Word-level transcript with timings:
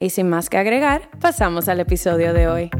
Y 0.00 0.10
sin 0.10 0.28
más 0.28 0.50
que 0.50 0.58
agregar, 0.58 1.08
pasamos 1.20 1.68
al 1.68 1.80
episodio 1.80 2.32
de 2.32 2.48
hoy. 2.48 2.70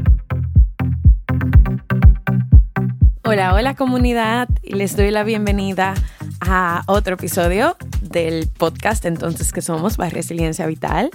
Hola, 3.23 3.53
hola 3.53 3.75
comunidad, 3.75 4.49
les 4.63 4.95
doy 4.95 5.11
la 5.11 5.23
bienvenida 5.23 5.95
a 6.41 6.83
otro 6.87 7.15
episodio 7.15 7.77
del 8.01 8.47
podcast 8.49 9.05
Entonces 9.05 9.51
que 9.51 9.61
somos, 9.61 9.97
by 9.97 10.09
Resiliencia 10.09 10.67
Vital. 10.67 11.09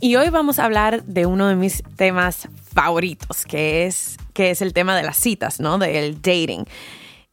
Y 0.00 0.16
hoy 0.16 0.28
vamos 0.28 0.58
a 0.58 0.64
hablar 0.64 1.04
de 1.04 1.24
uno 1.24 1.48
de 1.48 1.54
mis 1.54 1.82
temas 1.96 2.48
favoritos, 2.74 3.44
que 3.46 3.86
es, 3.86 4.18
que 4.32 4.50
es 4.50 4.60
el 4.60 4.72
tema 4.72 4.96
de 4.96 5.04
las 5.04 5.16
citas, 5.16 5.60
¿no? 5.60 5.78
Del 5.78 6.20
dating. 6.20 6.64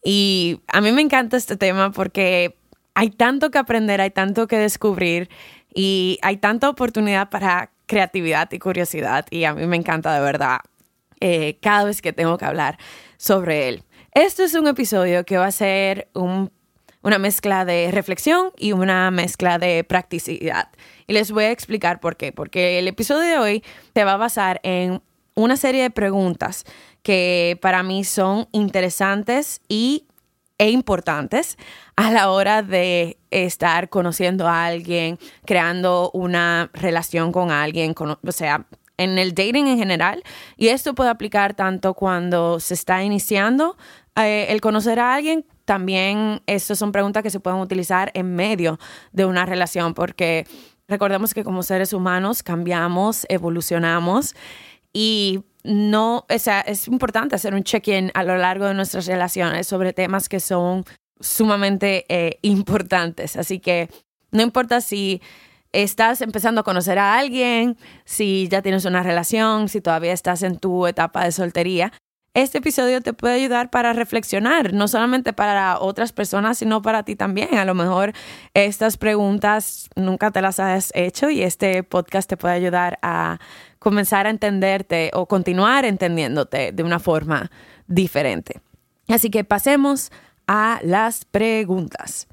Y 0.04 0.62
a 0.68 0.80
mí 0.80 0.92
me 0.92 1.02
encanta 1.02 1.38
este 1.38 1.58
tema 1.58 1.92
porque 1.92 2.56
hay 2.94 3.10
tanto 3.10 3.50
que 3.52 3.58
aprender, 3.58 4.00
hay 4.00 4.12
tanto 4.12 4.48
que 4.48 4.58
descubrir 4.58 5.30
y 5.74 6.20
hay 6.22 6.38
tanta 6.38 6.70
oportunidad 6.70 7.30
para 7.30 7.71
creatividad 7.92 8.50
y 8.54 8.58
curiosidad 8.58 9.26
y 9.32 9.44
a 9.44 9.54
mí 9.54 9.68
me 9.68 9.76
encanta 9.76 10.14
de 10.14 10.22
verdad 10.22 10.60
eh, 11.20 11.58
cada 11.62 11.84
vez 11.84 12.02
que 12.02 12.14
tengo 12.14 12.38
que 12.38 12.46
hablar 12.46 12.78
sobre 13.18 13.68
él. 13.68 13.84
Este 14.14 14.46
es 14.46 14.54
un 14.54 14.66
episodio 14.68 15.26
que 15.26 15.38
va 15.38 15.48
a 15.48 15.52
ser 15.52 16.08
una 16.14 17.20
mezcla 17.20 17.66
de 17.66 17.92
reflexión 17.92 18.52
y 18.58 18.72
una 18.72 19.12
mezcla 19.12 19.58
de 19.58 19.84
practicidad. 19.84 20.70
Y 21.06 21.12
les 21.12 21.32
voy 21.32 21.44
a 21.44 21.52
explicar 21.52 22.00
por 22.00 22.16
qué. 22.16 22.32
Porque 22.32 22.80
el 22.80 22.88
episodio 22.88 23.30
de 23.30 23.38
hoy 23.38 23.64
se 23.94 24.06
va 24.06 24.14
a 24.14 24.18
basar 24.18 24.62
en 24.64 25.02
una 25.36 25.58
serie 25.58 25.82
de 25.82 25.90
preguntas 25.90 26.64
que 27.04 27.60
para 27.62 27.84
mí 27.84 28.06
son 28.06 28.48
interesantes 28.54 29.60
y 29.68 30.06
e 30.62 30.70
importantes 30.70 31.58
a 31.96 32.12
la 32.12 32.30
hora 32.30 32.62
de 32.62 33.18
estar 33.32 33.90
conociendo 33.90 34.48
a 34.48 34.66
alguien, 34.66 35.18
creando 35.44 36.12
una 36.14 36.70
relación 36.74 37.32
con 37.32 37.50
alguien, 37.50 37.96
o 37.98 38.32
sea, 38.32 38.68
en 38.98 39.18
el 39.18 39.34
dating 39.34 39.66
en 39.66 39.80
general. 39.80 40.22
Y 40.58 40.68
esto 40.68 40.94
puede 40.94 41.10
aplicar 41.10 41.56
tanto 41.56 41.96
cuando 41.96 42.60
se 42.60 42.76
está 42.76 43.04
iniciando 43.04 43.76
eh, 44.16 44.46
el 44.50 44.62
conocer 44.62 45.00
a 45.00 45.16
alguien, 45.16 45.48
también 45.66 46.44
estas 46.46 46.78
son 46.78 46.92
preguntas 46.92 47.24
que 47.24 47.32
se 47.32 47.40
pueden 47.40 47.60
utilizar 47.60 48.12
en 48.14 48.36
medio 48.36 48.78
de 49.14 49.26
una 49.26 49.48
relación, 49.48 49.96
porque 49.96 50.46
recordemos 50.88 51.34
que 51.34 51.44
como 51.44 51.64
seres 51.64 51.92
humanos 51.92 52.44
cambiamos, 52.44 53.26
evolucionamos 53.30 54.36
y 54.94 55.44
no, 55.64 56.26
o 56.30 56.40
sea, 56.40 56.62
es 56.62 56.88
importante 56.88 57.36
hacer 57.36 57.54
un 57.54 57.64
check-in 57.64 58.12
a 58.14 58.24
lo 58.24 58.38
largo 58.38 58.66
de 58.66 58.74
nuestras 58.74 59.06
relaciones 59.06 59.68
sobre 59.68 59.94
temas 59.94 60.30
que 60.30 60.40
son 60.40 60.86
sumamente 61.20 62.06
eh, 62.10 62.40
importantes. 62.42 63.38
Así 63.38 63.60
que 63.60 63.90
no 64.32 64.42
importa 64.42 64.82
si 64.82 65.22
estás 65.72 66.22
empezando 66.22 66.62
a 66.62 66.64
conocer 66.64 67.00
a 67.00 67.18
alguien, 67.18 67.78
si 68.06 68.48
ya 68.50 68.62
tienes 68.62 68.86
una 68.86 69.04
relación, 69.04 69.70
si 69.70 69.82
todavía 69.82 70.14
estás 70.14 70.44
en 70.44 70.58
tu 70.58 70.88
etapa 70.88 71.24
de 71.24 71.32
soltería, 71.32 71.94
este 72.34 72.60
episodio 72.60 73.02
te 73.02 73.12
puede 73.12 73.34
ayudar 73.34 73.70
para 73.70 73.92
reflexionar, 73.92 74.74
no 74.74 74.88
solamente 74.88 75.34
para 75.34 75.78
otras 75.80 76.14
personas, 76.14 76.58
sino 76.60 76.82
para 76.82 77.04
ti 77.04 77.18
también. 77.18 77.56
A 77.58 77.66
lo 77.66 77.74
mejor 77.74 78.14
estas 78.54 78.96
preguntas 78.96 79.90
nunca 79.98 80.32
te 80.32 80.42
las 80.42 80.60
has 80.60 80.92
hecho 80.96 81.30
y 81.30 81.44
este 81.44 81.84
podcast 81.84 82.30
te 82.30 82.38
puede 82.38 82.54
ayudar 82.54 83.00
a 83.02 83.40
comenzar 83.82 84.28
a 84.28 84.30
entenderte 84.30 85.10
o 85.16 85.26
continuar 85.26 85.86
entendiéndote 85.86 86.72
de 86.72 86.84
una 86.84 87.00
forma 87.00 87.50
diferente. 87.88 88.62
Así 89.08 89.32
que 89.32 89.44
pasemos 89.44 90.12
a 90.46 90.80
las 90.84 91.26
preguntas. 91.26 92.28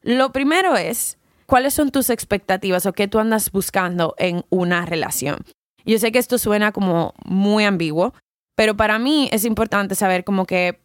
Lo 0.00 0.32
primero 0.32 0.76
es, 0.76 1.18
¿cuáles 1.44 1.74
son 1.74 1.90
tus 1.90 2.08
expectativas 2.08 2.86
o 2.86 2.94
qué 2.94 3.06
tú 3.06 3.18
andas 3.18 3.52
buscando 3.52 4.14
en 4.16 4.46
una 4.48 4.86
relación? 4.86 5.44
Yo 5.84 5.98
sé 5.98 6.10
que 6.10 6.18
esto 6.18 6.38
suena 6.38 6.72
como 6.72 7.12
muy 7.26 7.64
ambiguo, 7.64 8.14
pero 8.56 8.74
para 8.74 8.98
mí 8.98 9.28
es 9.30 9.44
importante 9.44 9.94
saber 9.94 10.24
como 10.24 10.46
que 10.46 10.80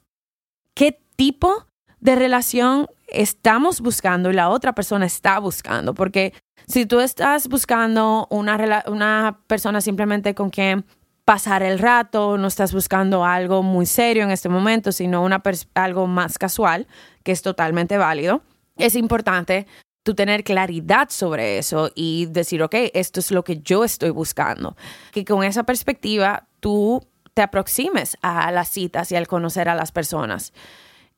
qué 0.76 1.00
tipo 1.16 1.66
de 2.02 2.16
relación 2.16 2.88
estamos 3.08 3.80
buscando 3.80 4.30
y 4.30 4.34
la 4.34 4.50
otra 4.50 4.76
persona 4.76 5.06
está 5.06 5.40
buscando. 5.40 5.94
Porque 5.94 6.34
si 6.68 6.86
tú 6.86 7.00
estás 7.00 7.48
buscando 7.48 8.28
una, 8.30 8.84
una 8.88 9.40
persona 9.48 9.82
simplemente 9.82 10.36
con 10.36 10.50
quien 10.50 10.86
pasar 11.26 11.62
el 11.62 11.78
rato, 11.78 12.38
no 12.38 12.48
estás 12.48 12.74
buscando 12.74 13.24
algo 13.24 13.62
muy 13.62 13.86
serio 13.86 14.24
en 14.24 14.32
este 14.32 14.50
momento, 14.50 14.92
sino 14.92 15.24
una 15.24 15.44
algo 15.76 16.08
más 16.08 16.40
casual, 16.40 16.88
que 17.24 17.32
es 17.32 17.42
totalmente 17.44 17.98
válido, 17.98 18.42
es 18.78 18.96
importante 18.96 19.68
tú 20.02 20.16
tener 20.16 20.44
claridad 20.44 21.10
sobre 21.12 21.60
eso 21.60 21.92
y 21.94 22.26
decir, 22.26 22.64
ok, 22.64 22.74
esto 22.94 23.20
es 23.20 23.30
lo 23.30 23.44
que 23.44 23.60
yo 23.62 23.84
estoy 23.84 24.10
buscando. 24.10 24.76
Que 25.12 25.24
con 25.24 25.44
esa 25.44 25.64
perspectiva 25.64 26.48
tú 26.60 27.06
te 27.36 27.44
aproximes 27.44 28.18
a 28.22 28.52
las 28.52 28.70
citas 28.70 29.12
y 29.12 29.16
al 29.16 29.28
conocer 29.28 29.70
a 29.70 29.76
las 29.76 29.92
personas. 29.92 30.52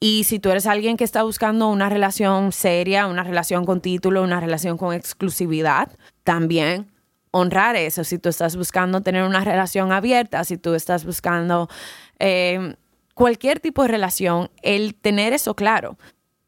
Y 0.03 0.23
si 0.23 0.39
tú 0.39 0.49
eres 0.49 0.65
alguien 0.65 0.97
que 0.97 1.03
está 1.03 1.21
buscando 1.21 1.69
una 1.69 1.87
relación 1.87 2.51
seria, 2.51 3.05
una 3.05 3.23
relación 3.23 3.65
con 3.65 3.81
título, 3.81 4.23
una 4.23 4.39
relación 4.39 4.75
con 4.75 4.95
exclusividad, 4.95 5.95
también 6.23 6.87
honrar 7.29 7.75
eso. 7.75 8.03
Si 8.03 8.17
tú 8.17 8.27
estás 8.27 8.55
buscando 8.55 9.01
tener 9.01 9.23
una 9.23 9.41
relación 9.41 9.91
abierta, 9.91 10.43
si 10.43 10.57
tú 10.57 10.73
estás 10.73 11.05
buscando 11.05 11.69
eh, 12.17 12.75
cualquier 13.13 13.59
tipo 13.59 13.83
de 13.83 13.89
relación, 13.89 14.49
el 14.63 14.95
tener 14.95 15.33
eso 15.33 15.55
claro. 15.55 15.99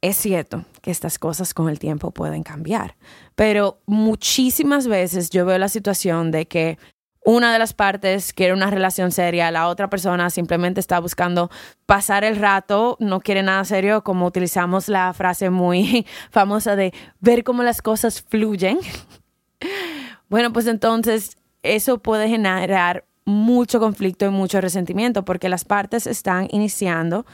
Es 0.01 0.17
cierto 0.17 0.65
que 0.81 0.89
estas 0.89 1.19
cosas 1.19 1.53
con 1.53 1.69
el 1.69 1.77
tiempo 1.77 2.09
pueden 2.09 2.41
cambiar, 2.41 2.95
pero 3.35 3.77
muchísimas 3.85 4.87
veces 4.87 5.29
yo 5.29 5.45
veo 5.45 5.59
la 5.59 5.69
situación 5.69 6.31
de 6.31 6.47
que 6.47 6.79
una 7.25 7.53
de 7.53 7.59
las 7.59 7.73
partes 7.73 8.33
quiere 8.33 8.53
una 8.53 8.69
relación 8.69 9.11
seria, 9.11 9.49
la 9.51 9.67
otra 9.67 9.89
persona 9.89 10.29
simplemente 10.29 10.79
está 10.79 10.99
buscando 10.99 11.49
pasar 11.85 12.23
el 12.23 12.35
rato, 12.35 12.97
no 12.99 13.21
quiere 13.21 13.43
nada 13.43 13.63
serio, 13.65 14.03
como 14.03 14.25
utilizamos 14.25 14.89
la 14.89 15.13
frase 15.13 15.49
muy 15.49 16.05
famosa 16.31 16.75
de 16.75 16.93
ver 17.19 17.43
cómo 17.43 17.63
las 17.63 17.81
cosas 17.81 18.21
fluyen. 18.21 18.79
Bueno, 20.29 20.51
pues 20.51 20.65
entonces 20.65 21.37
eso 21.61 21.99
puede 21.99 22.27
generar 22.27 23.05
mucho 23.23 23.79
conflicto 23.79 24.25
y 24.25 24.29
mucho 24.29 24.61
resentimiento 24.61 25.23
porque 25.23 25.47
las 25.47 25.63
partes 25.63 26.07
están 26.07 26.47
iniciando 26.49 27.25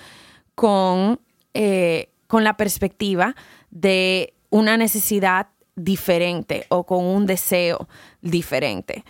con, 0.53 1.21
eh, 1.53 2.09
con 2.27 2.44
la 2.44 2.57
perspectiva 2.57 3.35
de 3.71 4.33
una 4.50 4.75
necesidad 4.75 5.47
diferente 5.75 6.65
o 6.69 6.85
con 6.85 7.06
un 7.06 7.25
deseo 7.25 7.88
diferente. 8.21 9.03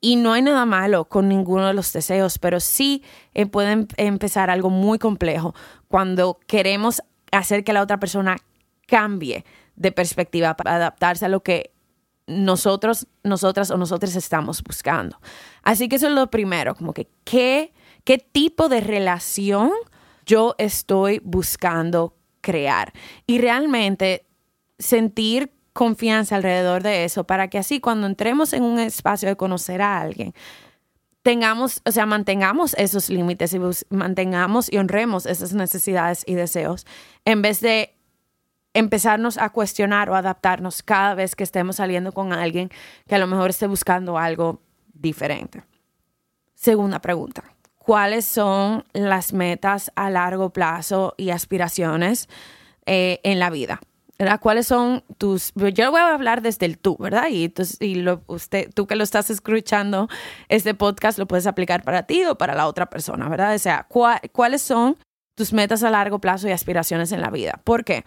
Y 0.00 0.16
no 0.16 0.32
hay 0.32 0.42
nada 0.42 0.64
malo 0.64 1.04
con 1.06 1.28
ninguno 1.28 1.66
de 1.66 1.74
los 1.74 1.92
deseos, 1.92 2.38
pero 2.38 2.58
sí 2.58 3.04
eh, 3.34 3.46
puede 3.46 3.86
empezar 3.96 4.48
algo 4.48 4.70
muy 4.70 4.98
complejo 4.98 5.54
cuando 5.88 6.38
queremos 6.46 7.02
hacer 7.32 7.64
que 7.64 7.72
la 7.72 7.82
otra 7.82 8.00
persona 8.00 8.38
cambie 8.86 9.44
de 9.76 9.92
perspectiva 9.92 10.56
para 10.56 10.76
adaptarse 10.76 11.26
a 11.26 11.28
lo 11.28 11.42
que 11.42 11.72
nosotros, 12.26 13.08
nosotras 13.24 13.70
o 13.70 13.76
nosotros 13.76 14.14
estamos 14.16 14.62
buscando. 14.62 15.20
Así 15.62 15.88
que 15.88 15.96
eso 15.96 16.06
es 16.06 16.14
lo 16.14 16.30
primero, 16.30 16.74
como 16.74 16.94
que 16.94 17.08
qué, 17.24 17.72
qué 18.04 18.18
tipo 18.18 18.68
de 18.68 18.80
relación 18.80 19.72
yo 20.24 20.54
estoy 20.58 21.20
buscando 21.24 22.14
crear. 22.40 22.92
Y 23.26 23.38
realmente 23.38 24.26
sentir 24.78 25.52
confianza 25.80 26.36
alrededor 26.36 26.82
de 26.82 27.06
eso 27.06 27.24
para 27.24 27.48
que 27.48 27.56
así 27.56 27.80
cuando 27.80 28.06
entremos 28.06 28.52
en 28.52 28.64
un 28.64 28.78
espacio 28.78 29.30
de 29.30 29.36
conocer 29.36 29.80
a 29.80 29.98
alguien, 29.98 30.34
tengamos, 31.22 31.80
o 31.86 31.90
sea, 31.90 32.04
mantengamos 32.04 32.74
esos 32.74 33.08
límites 33.08 33.54
y 33.54 33.60
mantengamos 33.88 34.70
y 34.70 34.76
honremos 34.76 35.24
esas 35.24 35.54
necesidades 35.54 36.22
y 36.26 36.34
deseos 36.34 36.86
en 37.24 37.40
vez 37.40 37.62
de 37.62 37.96
empezarnos 38.74 39.38
a 39.38 39.48
cuestionar 39.48 40.10
o 40.10 40.16
adaptarnos 40.16 40.82
cada 40.82 41.14
vez 41.14 41.34
que 41.34 41.44
estemos 41.44 41.76
saliendo 41.76 42.12
con 42.12 42.34
alguien 42.34 42.68
que 43.08 43.14
a 43.14 43.18
lo 43.18 43.26
mejor 43.26 43.48
esté 43.48 43.66
buscando 43.66 44.18
algo 44.18 44.60
diferente. 44.92 45.62
Segunda 46.54 46.98
pregunta. 46.98 47.42
¿Cuáles 47.78 48.26
son 48.26 48.84
las 48.92 49.32
metas 49.32 49.90
a 49.94 50.10
largo 50.10 50.50
plazo 50.50 51.14
y 51.16 51.30
aspiraciones 51.30 52.28
eh, 52.84 53.18
en 53.24 53.38
la 53.38 53.48
vida? 53.48 53.80
¿Cuáles 54.40 54.66
son 54.66 55.02
tus... 55.16 55.52
Yo 55.54 55.90
voy 55.90 56.00
a 56.00 56.12
hablar 56.12 56.42
desde 56.42 56.66
el 56.66 56.78
tú, 56.78 56.96
¿verdad? 56.98 57.28
Y, 57.30 57.52
y 57.80 57.94
lo, 57.96 58.22
usted, 58.26 58.70
tú 58.74 58.86
que 58.86 58.94
lo 58.94 59.02
estás 59.02 59.30
escuchando, 59.30 60.08
este 60.48 60.74
podcast 60.74 61.18
lo 61.18 61.26
puedes 61.26 61.46
aplicar 61.46 61.82
para 61.82 62.02
ti 62.02 62.24
o 62.26 62.36
para 62.36 62.54
la 62.54 62.66
otra 62.66 62.90
persona, 62.90 63.28
¿verdad? 63.30 63.54
O 63.54 63.58
sea, 63.58 63.86
¿cuáles 63.88 64.60
son 64.60 64.98
tus 65.34 65.54
metas 65.54 65.82
a 65.84 65.90
largo 65.90 66.18
plazo 66.18 66.48
y 66.48 66.52
aspiraciones 66.52 67.12
en 67.12 67.22
la 67.22 67.30
vida? 67.30 67.60
¿Por 67.64 67.82
qué? 67.84 68.04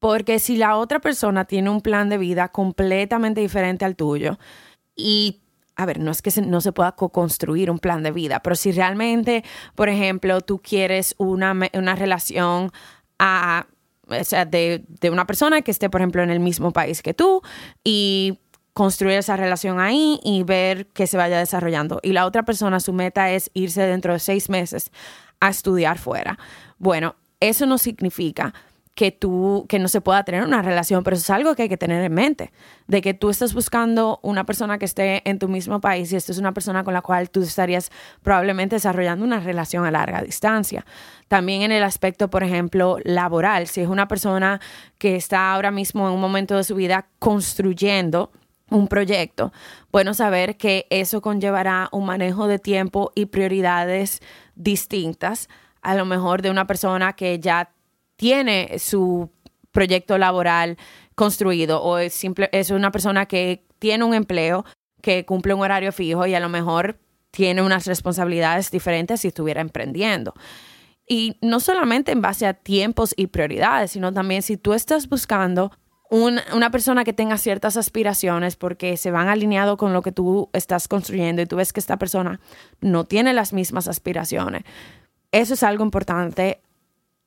Porque 0.00 0.38
si 0.38 0.56
la 0.56 0.76
otra 0.76 1.00
persona 1.00 1.46
tiene 1.46 1.70
un 1.70 1.80
plan 1.80 2.10
de 2.10 2.18
vida 2.18 2.48
completamente 2.48 3.40
diferente 3.40 3.86
al 3.86 3.96
tuyo 3.96 4.38
y 4.94 5.40
a 5.76 5.86
ver, 5.86 5.98
no 6.00 6.10
es 6.10 6.20
que 6.20 6.30
no 6.42 6.60
se 6.60 6.72
pueda 6.72 6.92
co-construir 6.92 7.70
un 7.70 7.78
plan 7.78 8.02
de 8.02 8.10
vida, 8.10 8.40
pero 8.42 8.56
si 8.56 8.72
realmente, 8.72 9.44
por 9.76 9.88
ejemplo, 9.88 10.40
tú 10.40 10.60
quieres 10.60 11.14
una, 11.18 11.56
una 11.72 11.94
relación 11.94 12.72
a, 13.18 13.66
o 14.08 14.24
sea, 14.24 14.44
de, 14.44 14.84
de, 14.88 15.10
una 15.10 15.26
persona 15.26 15.62
que 15.62 15.70
esté, 15.70 15.90
por 15.90 16.00
ejemplo, 16.00 16.22
en 16.22 16.30
el 16.30 16.40
mismo 16.40 16.72
país 16.72 17.02
que 17.02 17.14
tú 17.14 17.42
y 17.84 18.38
construir 18.72 19.18
esa 19.18 19.36
relación 19.36 19.80
ahí 19.80 20.20
y 20.22 20.44
ver 20.44 20.86
que 20.86 21.08
se 21.08 21.16
vaya 21.16 21.38
desarrollando. 21.38 21.98
Y 22.02 22.12
la 22.12 22.26
otra 22.26 22.44
persona, 22.44 22.78
su 22.78 22.92
meta 22.92 23.30
es 23.32 23.50
irse 23.52 23.82
dentro 23.82 24.12
de 24.12 24.20
seis 24.20 24.48
meses 24.48 24.92
a 25.40 25.48
estudiar 25.48 25.98
fuera. 25.98 26.38
Bueno, 26.78 27.16
eso 27.40 27.66
no 27.66 27.78
significa 27.78 28.54
que 28.98 29.12
tú, 29.12 29.64
que 29.68 29.78
no 29.78 29.86
se 29.86 30.00
pueda 30.00 30.24
tener 30.24 30.42
una 30.42 30.60
relación, 30.60 31.04
pero 31.04 31.14
eso 31.14 31.22
es 31.22 31.30
algo 31.30 31.54
que 31.54 31.62
hay 31.62 31.68
que 31.68 31.76
tener 31.76 32.02
en 32.02 32.12
mente, 32.12 32.50
de 32.88 33.00
que 33.00 33.14
tú 33.14 33.30
estás 33.30 33.54
buscando 33.54 34.18
una 34.24 34.42
persona 34.42 34.76
que 34.76 34.86
esté 34.86 35.22
en 35.30 35.38
tu 35.38 35.46
mismo 35.46 35.80
país 35.80 36.12
y 36.12 36.16
esto 36.16 36.32
es 36.32 36.38
una 36.38 36.50
persona 36.50 36.82
con 36.82 36.94
la 36.94 37.00
cual 37.00 37.30
tú 37.30 37.40
estarías 37.40 37.92
probablemente 38.24 38.74
desarrollando 38.74 39.24
una 39.24 39.38
relación 39.38 39.86
a 39.86 39.92
larga 39.92 40.20
distancia. 40.20 40.84
También 41.28 41.62
en 41.62 41.70
el 41.70 41.84
aspecto, 41.84 42.28
por 42.28 42.42
ejemplo, 42.42 42.96
laboral, 43.04 43.68
si 43.68 43.82
es 43.82 43.86
una 43.86 44.08
persona 44.08 44.60
que 44.98 45.14
está 45.14 45.52
ahora 45.52 45.70
mismo 45.70 46.08
en 46.08 46.14
un 46.14 46.20
momento 46.20 46.56
de 46.56 46.64
su 46.64 46.74
vida 46.74 47.06
construyendo 47.20 48.32
un 48.68 48.88
proyecto, 48.88 49.52
bueno 49.92 50.12
saber 50.12 50.56
que 50.56 50.88
eso 50.90 51.20
conllevará 51.20 51.88
un 51.92 52.04
manejo 52.04 52.48
de 52.48 52.58
tiempo 52.58 53.12
y 53.14 53.26
prioridades 53.26 54.22
distintas 54.56 55.48
a 55.82 55.94
lo 55.94 56.04
mejor 56.04 56.42
de 56.42 56.50
una 56.50 56.66
persona 56.66 57.12
que 57.12 57.38
ya 57.38 57.70
tiene 58.18 58.78
su 58.80 59.30
proyecto 59.70 60.18
laboral 60.18 60.76
construido 61.14 61.80
o 61.80 61.98
es, 61.98 62.12
simple, 62.12 62.50
es 62.52 62.70
una 62.70 62.90
persona 62.90 63.26
que 63.26 63.64
tiene 63.78 64.04
un 64.04 64.12
empleo, 64.12 64.64
que 65.00 65.24
cumple 65.24 65.54
un 65.54 65.62
horario 65.62 65.92
fijo 65.92 66.26
y 66.26 66.34
a 66.34 66.40
lo 66.40 66.48
mejor 66.48 66.98
tiene 67.30 67.62
unas 67.62 67.86
responsabilidades 67.86 68.72
diferentes 68.72 69.20
si 69.20 69.28
estuviera 69.28 69.60
emprendiendo. 69.60 70.34
Y 71.06 71.38
no 71.40 71.60
solamente 71.60 72.10
en 72.10 72.20
base 72.20 72.44
a 72.46 72.54
tiempos 72.54 73.14
y 73.16 73.28
prioridades, 73.28 73.92
sino 73.92 74.12
también 74.12 74.42
si 74.42 74.56
tú 74.56 74.74
estás 74.74 75.08
buscando 75.08 75.70
una 76.10 76.70
persona 76.70 77.04
que 77.04 77.12
tenga 77.12 77.38
ciertas 77.38 77.76
aspiraciones 77.76 78.56
porque 78.56 78.96
se 78.96 79.10
van 79.12 79.28
alineado 79.28 79.76
con 79.76 79.92
lo 79.92 80.02
que 80.02 80.10
tú 80.10 80.48
estás 80.54 80.88
construyendo 80.88 81.42
y 81.42 81.46
tú 81.46 81.56
ves 81.56 81.72
que 81.72 81.80
esta 81.80 81.98
persona 81.98 82.40
no 82.80 83.04
tiene 83.04 83.32
las 83.32 83.52
mismas 83.52 83.86
aspiraciones. 83.86 84.64
Eso 85.30 85.54
es 85.54 85.62
algo 85.62 85.84
importante 85.84 86.62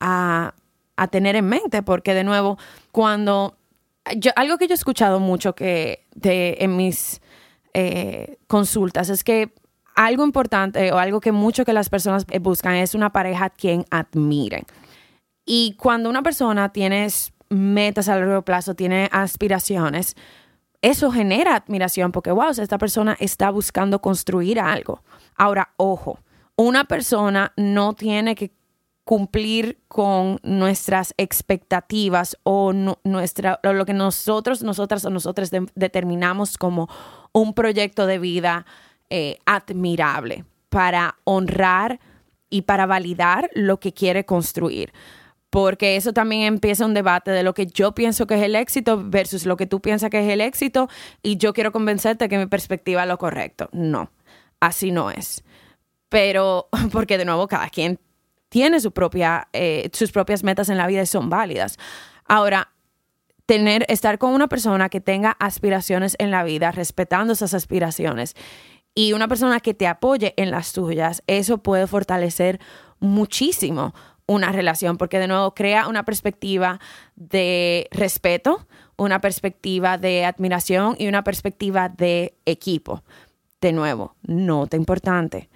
a, 0.00 0.54
a 1.02 1.08
tener 1.08 1.36
en 1.36 1.46
mente, 1.46 1.82
porque 1.82 2.14
de 2.14 2.24
nuevo, 2.24 2.58
cuando 2.90 3.56
yo, 4.16 4.32
algo 4.36 4.58
que 4.58 4.66
yo 4.66 4.74
he 4.74 4.74
escuchado 4.74 5.20
mucho 5.20 5.54
que 5.54 6.06
en 6.22 6.76
mis 6.76 7.20
eh, 7.74 8.38
consultas 8.46 9.08
es 9.08 9.24
que 9.24 9.54
algo 9.94 10.24
importante 10.24 10.92
o 10.92 10.98
algo 10.98 11.20
que 11.20 11.32
mucho 11.32 11.64
que 11.64 11.72
las 11.72 11.88
personas 11.88 12.26
buscan 12.40 12.74
es 12.76 12.94
una 12.94 13.10
pareja 13.10 13.46
a 13.46 13.50
quien 13.50 13.84
admiren. 13.90 14.64
Y 15.44 15.74
cuando 15.78 16.08
una 16.08 16.22
persona 16.22 16.70
tiene 16.70 17.08
metas 17.48 18.08
a 18.08 18.16
largo 18.16 18.42
plazo, 18.42 18.74
tiene 18.74 19.08
aspiraciones, 19.12 20.16
eso 20.80 21.12
genera 21.12 21.56
admiración 21.56 22.10
porque, 22.10 22.30
wow, 22.30 22.50
esta 22.50 22.78
persona 22.78 23.16
está 23.20 23.50
buscando 23.50 24.00
construir 24.00 24.58
algo. 24.58 25.02
Ahora, 25.36 25.70
ojo, 25.76 26.18
una 26.56 26.84
persona 26.84 27.52
no 27.56 27.94
tiene 27.94 28.34
que 28.34 28.52
cumplir 29.12 29.78
con 29.88 30.38
nuestras 30.42 31.12
expectativas 31.18 32.34
o 32.44 32.72
nuestra, 32.72 33.60
lo 33.62 33.84
que 33.84 33.92
nosotros, 33.92 34.62
nosotras 34.62 35.04
o 35.04 35.10
nosotros 35.10 35.50
determinamos 35.74 36.56
como 36.56 36.88
un 37.32 37.52
proyecto 37.52 38.06
de 38.06 38.18
vida 38.18 38.64
eh, 39.10 39.36
admirable 39.44 40.46
para 40.70 41.16
honrar 41.24 42.00
y 42.48 42.62
para 42.62 42.86
validar 42.86 43.50
lo 43.52 43.80
que 43.80 43.92
quiere 43.92 44.24
construir. 44.24 44.94
Porque 45.50 45.96
eso 45.96 46.14
también 46.14 46.44
empieza 46.44 46.86
un 46.86 46.94
debate 46.94 47.32
de 47.32 47.42
lo 47.42 47.52
que 47.52 47.66
yo 47.66 47.94
pienso 47.94 48.26
que 48.26 48.36
es 48.36 48.42
el 48.42 48.56
éxito 48.56 48.98
versus 49.04 49.44
lo 49.44 49.58
que 49.58 49.66
tú 49.66 49.82
piensas 49.82 50.08
que 50.08 50.26
es 50.26 50.32
el 50.32 50.40
éxito 50.40 50.88
y 51.22 51.36
yo 51.36 51.52
quiero 51.52 51.70
convencerte 51.70 52.30
que 52.30 52.38
mi 52.38 52.46
perspectiva 52.46 53.02
es 53.02 53.08
lo 53.08 53.18
correcto. 53.18 53.68
No, 53.72 54.10
así 54.58 54.90
no 54.90 55.10
es. 55.10 55.44
Pero, 56.08 56.70
porque 56.92 57.18
de 57.18 57.26
nuevo, 57.26 57.46
cada 57.46 57.68
quien 57.68 58.00
tiene 58.52 58.80
su 58.80 58.92
propia, 58.92 59.48
eh, 59.54 59.88
sus 59.94 60.12
propias 60.12 60.44
metas 60.44 60.68
en 60.68 60.76
la 60.76 60.86
vida 60.86 61.00
y 61.00 61.06
son 61.06 61.30
válidas. 61.30 61.78
Ahora, 62.26 62.68
tener, 63.46 63.86
estar 63.88 64.18
con 64.18 64.34
una 64.34 64.46
persona 64.46 64.90
que 64.90 65.00
tenga 65.00 65.30
aspiraciones 65.40 66.16
en 66.18 66.30
la 66.30 66.44
vida, 66.44 66.70
respetando 66.70 67.32
esas 67.32 67.54
aspiraciones 67.54 68.34
y 68.94 69.14
una 69.14 69.26
persona 69.26 69.60
que 69.60 69.72
te 69.72 69.86
apoye 69.86 70.34
en 70.36 70.50
las 70.50 70.74
tuyas, 70.74 71.22
eso 71.26 71.62
puede 71.62 71.86
fortalecer 71.86 72.60
muchísimo 73.00 73.94
una 74.26 74.52
relación, 74.52 74.98
porque 74.98 75.18
de 75.18 75.28
nuevo 75.28 75.54
crea 75.54 75.88
una 75.88 76.04
perspectiva 76.04 76.78
de 77.16 77.88
respeto, 77.90 78.66
una 78.96 79.22
perspectiva 79.22 79.96
de 79.96 80.26
admiración 80.26 80.94
y 80.98 81.08
una 81.08 81.24
perspectiva 81.24 81.88
de 81.88 82.36
equipo. 82.44 83.02
De 83.62 83.72
nuevo, 83.72 84.14
nota 84.22 84.76
importante, 84.76 85.48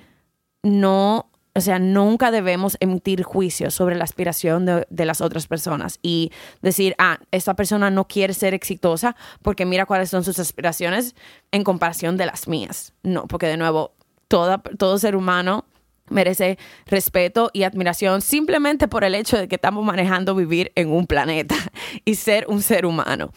no 0.62 1.30
o 1.56 1.60
sea, 1.62 1.78
nunca 1.78 2.30
debemos 2.30 2.76
emitir 2.80 3.22
juicios 3.22 3.72
sobre 3.72 3.96
la 3.96 4.04
aspiración 4.04 4.66
de, 4.66 5.04
las 5.06 5.22
otras 5.22 5.46
personas 5.46 5.98
y 6.02 6.30
decir, 6.60 6.94
ah, 6.98 7.18
esta 7.30 7.54
persona 7.54 7.90
no 7.90 8.06
quiere 8.06 8.34
ser 8.34 8.52
exitosa 8.52 9.16
porque 9.40 9.64
mira 9.64 9.86
cuáles 9.86 10.10
son 10.10 10.22
sus 10.22 10.38
aspiraciones 10.38 11.16
en 11.52 11.64
comparación 11.64 12.18
de 12.18 12.26
las 12.26 12.46
mías. 12.46 12.92
No, 13.02 13.26
porque 13.26 13.46
de 13.46 13.56
nuevo, 13.56 13.94
todo 14.28 14.98
ser 14.98 15.16
humano 15.16 15.64
merece 16.10 16.58
respeto 16.84 17.48
y 17.54 17.62
admiración 17.62 18.20
simplemente 18.20 18.86
por 18.86 19.02
el 19.02 19.14
hecho 19.14 19.38
de 19.38 19.48
que 19.48 19.54
estamos 19.54 19.82
manejando 19.82 20.34
vivir 20.34 20.72
en 20.74 20.90
un 20.90 21.06
planeta 21.06 21.56
y 22.04 22.16
ser 22.16 22.44
un 22.48 22.60
ser 22.60 22.84
humano. 22.84 23.32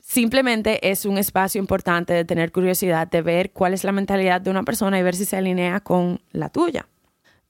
Simplemente 0.00 0.92
es 0.92 1.06
un 1.06 1.18
espacio 1.18 1.58
importante 1.58 2.12
de 2.12 2.24
tener 2.24 2.52
curiosidad, 2.52 3.08
de 3.08 3.20
ver 3.20 3.50
cuál 3.50 3.74
es 3.74 3.82
la 3.82 3.90
mentalidad 3.90 4.40
de 4.40 4.50
una 4.50 4.62
persona 4.62 4.96
y 4.96 5.02
ver 5.02 5.16
si 5.16 5.24
se 5.24 5.36
alinea 5.36 5.80
con 5.80 6.20
la 6.30 6.50
tuya. 6.50 6.86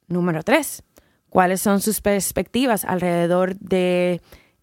Número 0.07 0.43
tres, 0.43 0.83
¿cuáles 1.31 1.61
son 1.61 1.81
sus 1.81 2.01
perspectivas 2.01 2.85
alrededor 2.85 3.57
de 3.57 4.21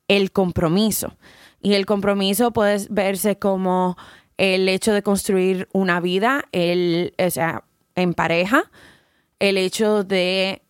el 0.08 0.32
compromiso? 0.32 1.16
Y 1.62 1.74
el 1.74 1.86
compromiso 1.86 2.52
puede 2.52 2.88
verse 2.90 3.38
como 3.38 3.98
el 4.38 4.68
hecho 4.70 4.94
de 4.94 5.04
construir 5.04 5.68
una 5.72 6.00
vida, 6.00 6.46
el, 6.52 7.14
o 7.24 7.30
sea, 7.30 7.64
en 7.96 8.14
pareja, 8.14 8.72
el 9.40 9.58
hecho 9.58 10.04
de 10.04 10.62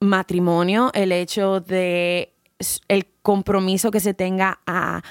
matrimonio, 0.00 0.90
el 0.94 1.12
hecho 1.12 1.60
de 1.60 2.34
el 2.88 3.06
compromiso 3.22 3.90
que 3.90 4.00
se 4.00 4.14
tenga 4.14 4.60
a 4.66 5.02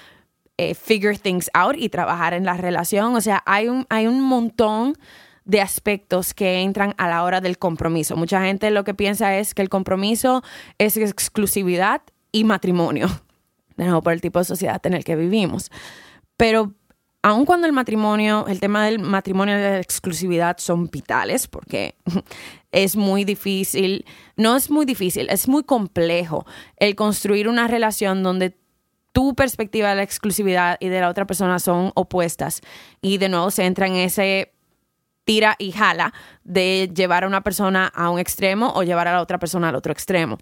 eh, 0.58 0.76
figure 0.76 1.18
things 1.18 1.50
out 1.54 1.76
y 1.78 1.90
trabajar 1.90 2.34
en 2.34 2.46
la 2.46 2.58
relación. 2.58 3.16
O 3.16 3.22
sea, 3.22 3.42
hay 3.46 3.70
un, 3.70 3.86
hay 3.90 4.08
un 4.08 4.22
montón 4.22 4.98
de 5.46 5.62
aspectos 5.62 6.34
que 6.34 6.62
entran 6.62 6.94
a 6.98 7.08
la 7.08 7.24
hora 7.24 7.42
del 7.42 7.58
compromiso. 7.58 8.16
Mucha 8.16 8.42
gente 8.42 8.72
lo 8.72 8.84
que 8.84 8.94
piensa 8.94 9.38
es 9.38 9.54
que 9.54 9.62
el 9.62 9.70
compromiso 9.70 10.44
es 10.78 10.98
exclusividad 10.98 12.02
y 12.32 12.44
matrimonio. 12.44 13.08
de 13.80 13.86
nuevo 13.86 14.02
por 14.02 14.14
el 14.14 14.22
tipo 14.22 14.40
de 14.40 14.46
sociedad 14.46 14.86
en 14.86 14.94
el 14.94 15.04
que 15.04 15.16
vivimos. 15.16 15.72
Pero 16.38 16.74
aun 17.22 17.46
cuando 17.46 17.66
el 17.66 17.74
matrimonio, 17.74 18.46
el 18.48 18.60
tema 18.60 18.86
del 18.86 19.00
matrimonio 19.00 19.58
y 19.58 19.62
la 19.62 19.80
exclusividad 19.80 20.58
son 20.58 20.90
vitales, 20.90 21.48
porque 21.48 21.96
es 22.72 22.96
muy 22.96 23.24
difícil, 23.24 24.06
no 24.36 24.56
es 24.56 24.70
muy 24.70 24.86
difícil, 24.86 25.28
es 25.30 25.48
muy 25.48 25.64
complejo 25.64 26.46
el 26.78 26.96
construir 26.96 27.48
una 27.48 27.68
relación 27.68 28.22
donde 28.22 28.58
tu 29.14 29.34
perspectiva 29.34 29.90
de 29.90 29.96
la 29.96 30.04
exclusividad 30.04 30.78
y 30.80 30.90
de 30.90 31.00
la 31.00 31.10
otra 31.10 31.26
persona 31.26 31.58
son 31.60 31.92
opuestas 31.96 32.62
y 33.02 33.18
de 33.18 33.30
nuevo 33.30 33.50
se 33.50 33.66
entra 33.66 33.88
en 33.88 33.96
ese 33.96 34.54
tira 35.30 35.56
y 35.60 35.72
jala 35.72 36.12
de 36.44 36.90
llevar 36.92 37.24
a 37.24 37.28
una 37.28 37.42
persona 37.42 37.86
a 37.86 38.10
un 38.10 38.18
extremo 38.18 38.74
o 38.74 38.82
llevar 38.82 39.08
a 39.08 39.14
la 39.14 39.22
otra 39.22 39.38
persona 39.38 39.70
al 39.70 39.76
otro 39.76 39.94
extremo. 39.94 40.40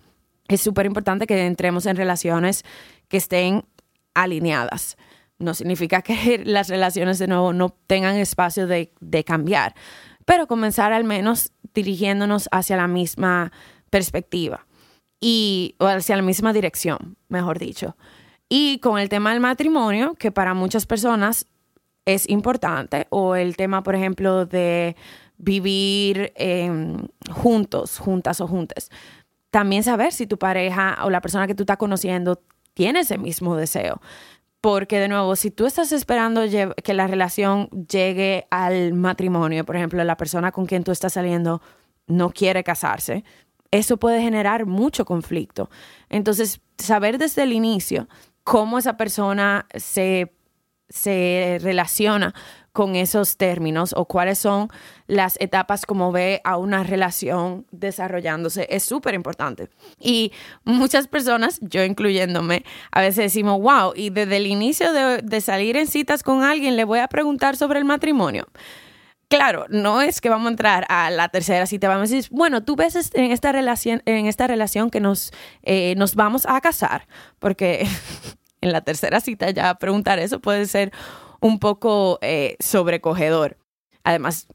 Es 0.47 0.61
súper 0.61 0.85
importante 0.85 1.27
que 1.27 1.45
entremos 1.45 1.85
en 1.87 1.97
relaciones 1.97 2.63
que 3.09 3.17
estén 3.17 3.65
alineadas. 4.13 4.95
No 5.39 5.53
significa 5.55 6.01
que 6.01 6.41
las 6.45 6.69
relaciones 6.69 7.19
de 7.19 7.27
nuevo 7.27 7.51
no 7.51 7.75
tengan 7.85 8.15
espacio 8.15 8.65
de, 8.65 8.93
de 9.01 9.25
cambiar, 9.25 9.75
pero 10.23 10.47
comenzar 10.47 10.93
al 10.93 11.03
menos 11.03 11.51
dirigiéndonos 11.73 12.47
hacia 12.53 12.77
la 12.77 12.87
misma 12.87 13.51
perspectiva 13.89 14.67
y 15.19 15.75
o 15.79 15.87
hacia 15.87 16.15
la 16.15 16.21
misma 16.21 16.53
dirección, 16.53 17.17
mejor 17.27 17.59
dicho. 17.59 17.97
Y 18.47 18.79
con 18.79 18.99
el 18.99 19.09
tema 19.09 19.31
del 19.31 19.41
matrimonio, 19.41 20.13
que 20.13 20.31
para 20.31 20.53
muchas 20.53 20.85
personas 20.85 21.45
es 22.07 22.27
importante, 22.29 23.05
o 23.09 23.35
el 23.35 23.57
tema, 23.57 23.83
por 23.83 23.93
ejemplo, 23.93 24.45
de 24.45 24.95
vivir 25.37 26.31
em, 26.35 27.07
juntos, 27.29 27.99
juntas 27.99 28.39
o 28.39 28.47
juntas. 28.47 28.89
También 29.51 29.83
saber 29.83 30.13
si 30.13 30.25
tu 30.25 30.39
pareja 30.39 30.97
o 31.03 31.09
la 31.09 31.19
persona 31.19 31.47
que 31.47 31.53
tú 31.53 31.63
estás 31.63 31.77
conociendo 31.77 32.41
tiene 32.73 33.01
ese 33.01 33.17
mismo 33.17 33.57
deseo. 33.57 34.01
Porque 34.61 34.99
de 34.99 35.09
nuevo, 35.09 35.35
si 35.35 35.51
tú 35.51 35.65
estás 35.65 35.91
esperando 35.91 36.43
que 36.83 36.93
la 36.93 37.07
relación 37.07 37.69
llegue 37.89 38.47
al 38.51 38.93
matrimonio, 38.93 39.65
por 39.65 39.75
ejemplo, 39.75 40.01
la 40.03 40.17
persona 40.17 40.53
con 40.53 40.65
quien 40.65 40.85
tú 40.85 40.91
estás 40.91 41.13
saliendo 41.13 41.61
no 42.07 42.29
quiere 42.29 42.63
casarse, 42.63 43.25
eso 43.69 43.97
puede 43.97 44.21
generar 44.21 44.65
mucho 44.65 45.03
conflicto. 45.03 45.69
Entonces, 46.09 46.61
saber 46.77 47.17
desde 47.17 47.43
el 47.43 47.51
inicio 47.51 48.07
cómo 48.45 48.77
esa 48.77 48.95
persona 48.95 49.67
se, 49.75 50.36
se 50.89 51.59
relaciona 51.61 52.33
con 52.77 52.95
esos 52.95 53.37
términos 53.37 53.93
o 53.97 54.05
cuáles 54.05 54.37
son 54.37 54.69
las 55.07 55.35
etapas 55.39 55.87
como 55.87 56.11
ve 56.11 56.41
a 56.43 56.57
una 56.57 56.83
relación 56.83 57.65
desarrollándose 57.71 58.67
es 58.69 58.83
súper 58.83 59.15
importante. 59.15 59.69
Y 59.99 60.31
muchas 60.63 61.07
personas, 61.07 61.59
yo 61.61 61.83
incluyéndome, 61.83 62.63
a 62.91 63.01
veces 63.01 63.33
decimos, 63.33 63.59
wow, 63.59 63.93
y 63.95 64.11
desde 64.11 64.37
el 64.37 64.45
inicio 64.45 64.93
de, 64.93 65.23
de 65.23 65.41
salir 65.41 65.75
en 65.75 65.87
citas 65.87 66.21
con 66.21 66.43
alguien 66.43 66.75
le 66.75 66.83
voy 66.83 66.99
a 66.99 67.07
preguntar 67.07 67.55
sobre 67.55 67.79
el 67.79 67.85
matrimonio. 67.85 68.47
Claro, 69.27 69.65
no 69.69 70.01
es 70.01 70.21
que 70.21 70.29
vamos 70.29 70.45
a 70.45 70.51
entrar 70.51 70.85
a 70.87 71.09
la 71.09 71.27
tercera 71.29 71.65
cita, 71.65 71.89
vamos 71.89 72.11
a 72.11 72.13
decir, 72.13 72.29
bueno, 72.31 72.63
tú 72.63 72.75
ves 72.77 73.09
en 73.13 73.31
esta 73.31 73.51
relación, 73.51 74.01
en 74.05 74.25
esta 74.27 74.47
relación 74.47 74.89
que 74.89 75.01
nos, 75.01 75.31
eh, 75.63 75.95
nos 75.97 76.15
vamos 76.15 76.45
a 76.45 76.61
casar, 76.61 77.07
porque 77.39 77.87
en 78.61 78.71
la 78.71 78.81
tercera 78.81 79.19
cita 79.19 79.49
ya 79.51 79.75
preguntar 79.75 80.19
eso 80.19 80.39
puede 80.39 80.65
ser 80.65 80.91
un 81.39 81.59
poco 81.59 82.19
eh, 82.21 82.55
sobrecogedor. 82.59 83.57
Además, 84.03 84.47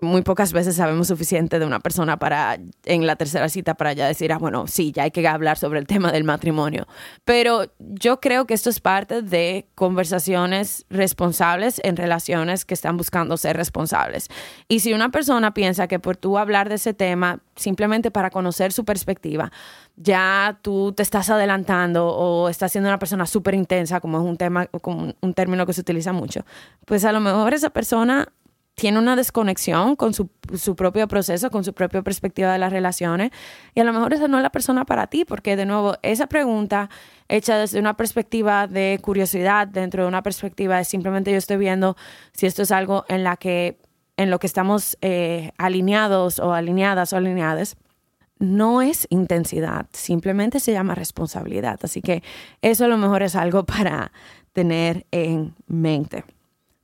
muy 0.00 0.22
pocas 0.22 0.52
veces 0.52 0.76
sabemos 0.76 1.08
suficiente 1.08 1.58
de 1.58 1.66
una 1.66 1.80
persona 1.80 2.18
para 2.18 2.58
en 2.84 3.06
la 3.06 3.16
tercera 3.16 3.48
cita 3.48 3.74
para 3.74 3.92
ya 3.94 4.06
decir, 4.06 4.32
ah, 4.32 4.38
bueno, 4.38 4.66
sí, 4.68 4.92
ya 4.92 5.02
hay 5.02 5.10
que 5.10 5.26
hablar 5.26 5.58
sobre 5.58 5.80
el 5.80 5.86
tema 5.86 6.12
del 6.12 6.22
matrimonio. 6.22 6.86
Pero 7.24 7.66
yo 7.78 8.20
creo 8.20 8.46
que 8.46 8.54
esto 8.54 8.70
es 8.70 8.80
parte 8.80 9.22
de 9.22 9.66
conversaciones 9.74 10.86
responsables 10.88 11.80
en 11.82 11.96
relaciones 11.96 12.64
que 12.64 12.74
están 12.74 12.96
buscando 12.96 13.36
ser 13.36 13.56
responsables. 13.56 14.28
Y 14.68 14.80
si 14.80 14.92
una 14.92 15.10
persona 15.10 15.52
piensa 15.52 15.88
que 15.88 15.98
por 15.98 16.16
tú 16.16 16.38
hablar 16.38 16.68
de 16.68 16.76
ese 16.76 16.94
tema, 16.94 17.40
simplemente 17.56 18.12
para 18.12 18.30
conocer 18.30 18.72
su 18.72 18.84
perspectiva, 18.84 19.50
ya 19.96 20.60
tú 20.62 20.92
te 20.92 21.02
estás 21.02 21.28
adelantando 21.28 22.06
o 22.06 22.48
estás 22.48 22.70
siendo 22.70 22.88
una 22.88 23.00
persona 23.00 23.26
súper 23.26 23.54
intensa, 23.54 23.98
como 24.00 24.18
es 24.18 24.24
un 24.24 24.36
tema, 24.36 24.66
como 24.66 25.12
un 25.20 25.34
término 25.34 25.66
que 25.66 25.72
se 25.72 25.80
utiliza 25.80 26.12
mucho, 26.12 26.44
pues 26.84 27.04
a 27.04 27.10
lo 27.10 27.18
mejor 27.18 27.52
esa 27.52 27.70
persona 27.70 28.28
tiene 28.78 29.00
una 29.00 29.16
desconexión 29.16 29.96
con 29.96 30.14
su, 30.14 30.28
propio 30.76 31.08
proceso, 31.08 31.50
con 31.50 31.64
su 31.64 31.74
propia 31.74 32.00
perspectiva 32.02 32.52
de 32.52 32.60
las 32.60 32.72
relaciones. 32.72 33.32
Y 33.74 33.80
a 33.80 33.84
lo 33.84 33.92
mejor 33.92 34.14
esa 34.14 34.28
no 34.28 34.36
es 34.36 34.42
la 34.44 34.50
persona 34.50 34.84
para 34.84 35.08
ti, 35.08 35.24
porque 35.24 35.56
de 35.56 35.66
nuevo, 35.66 35.96
esa 36.02 36.28
pregunta 36.28 36.88
hecha 37.28 37.58
desde 37.58 37.80
una 37.80 37.96
perspectiva 37.96 38.68
de 38.68 39.00
curiosidad, 39.02 39.66
dentro 39.66 40.04
de 40.04 40.08
una 40.08 40.22
perspectiva 40.22 40.76
de 40.76 40.84
simplemente 40.84 41.32
yo 41.32 41.38
estoy 41.38 41.56
viendo 41.56 41.96
si 42.32 42.46
esto 42.46 42.62
es 42.62 42.70
algo 42.70 43.04
en, 43.08 43.24
lo 43.24 44.38
que 44.38 44.46
estamos 44.46 44.96
eh, 45.00 45.50
alineados 45.58 46.38
o 46.38 46.54
alineadas 46.54 47.12
o 47.12 47.16
alineadas, 47.16 47.76
no 48.38 48.80
es 48.80 49.08
intensidad, 49.10 49.86
simplemente 49.92 50.60
se 50.60 50.70
llama 50.70 50.94
responsabilidad. 50.94 51.80
Así 51.82 52.00
que 52.00 52.22
eso 52.62 52.84
a 52.84 52.88
lo 52.88 52.96
mejor 52.96 53.24
es 53.24 53.34
algo 53.34 53.66
para 53.66 54.12
tener 54.52 55.04
en 55.10 55.56
mente. 55.66 56.24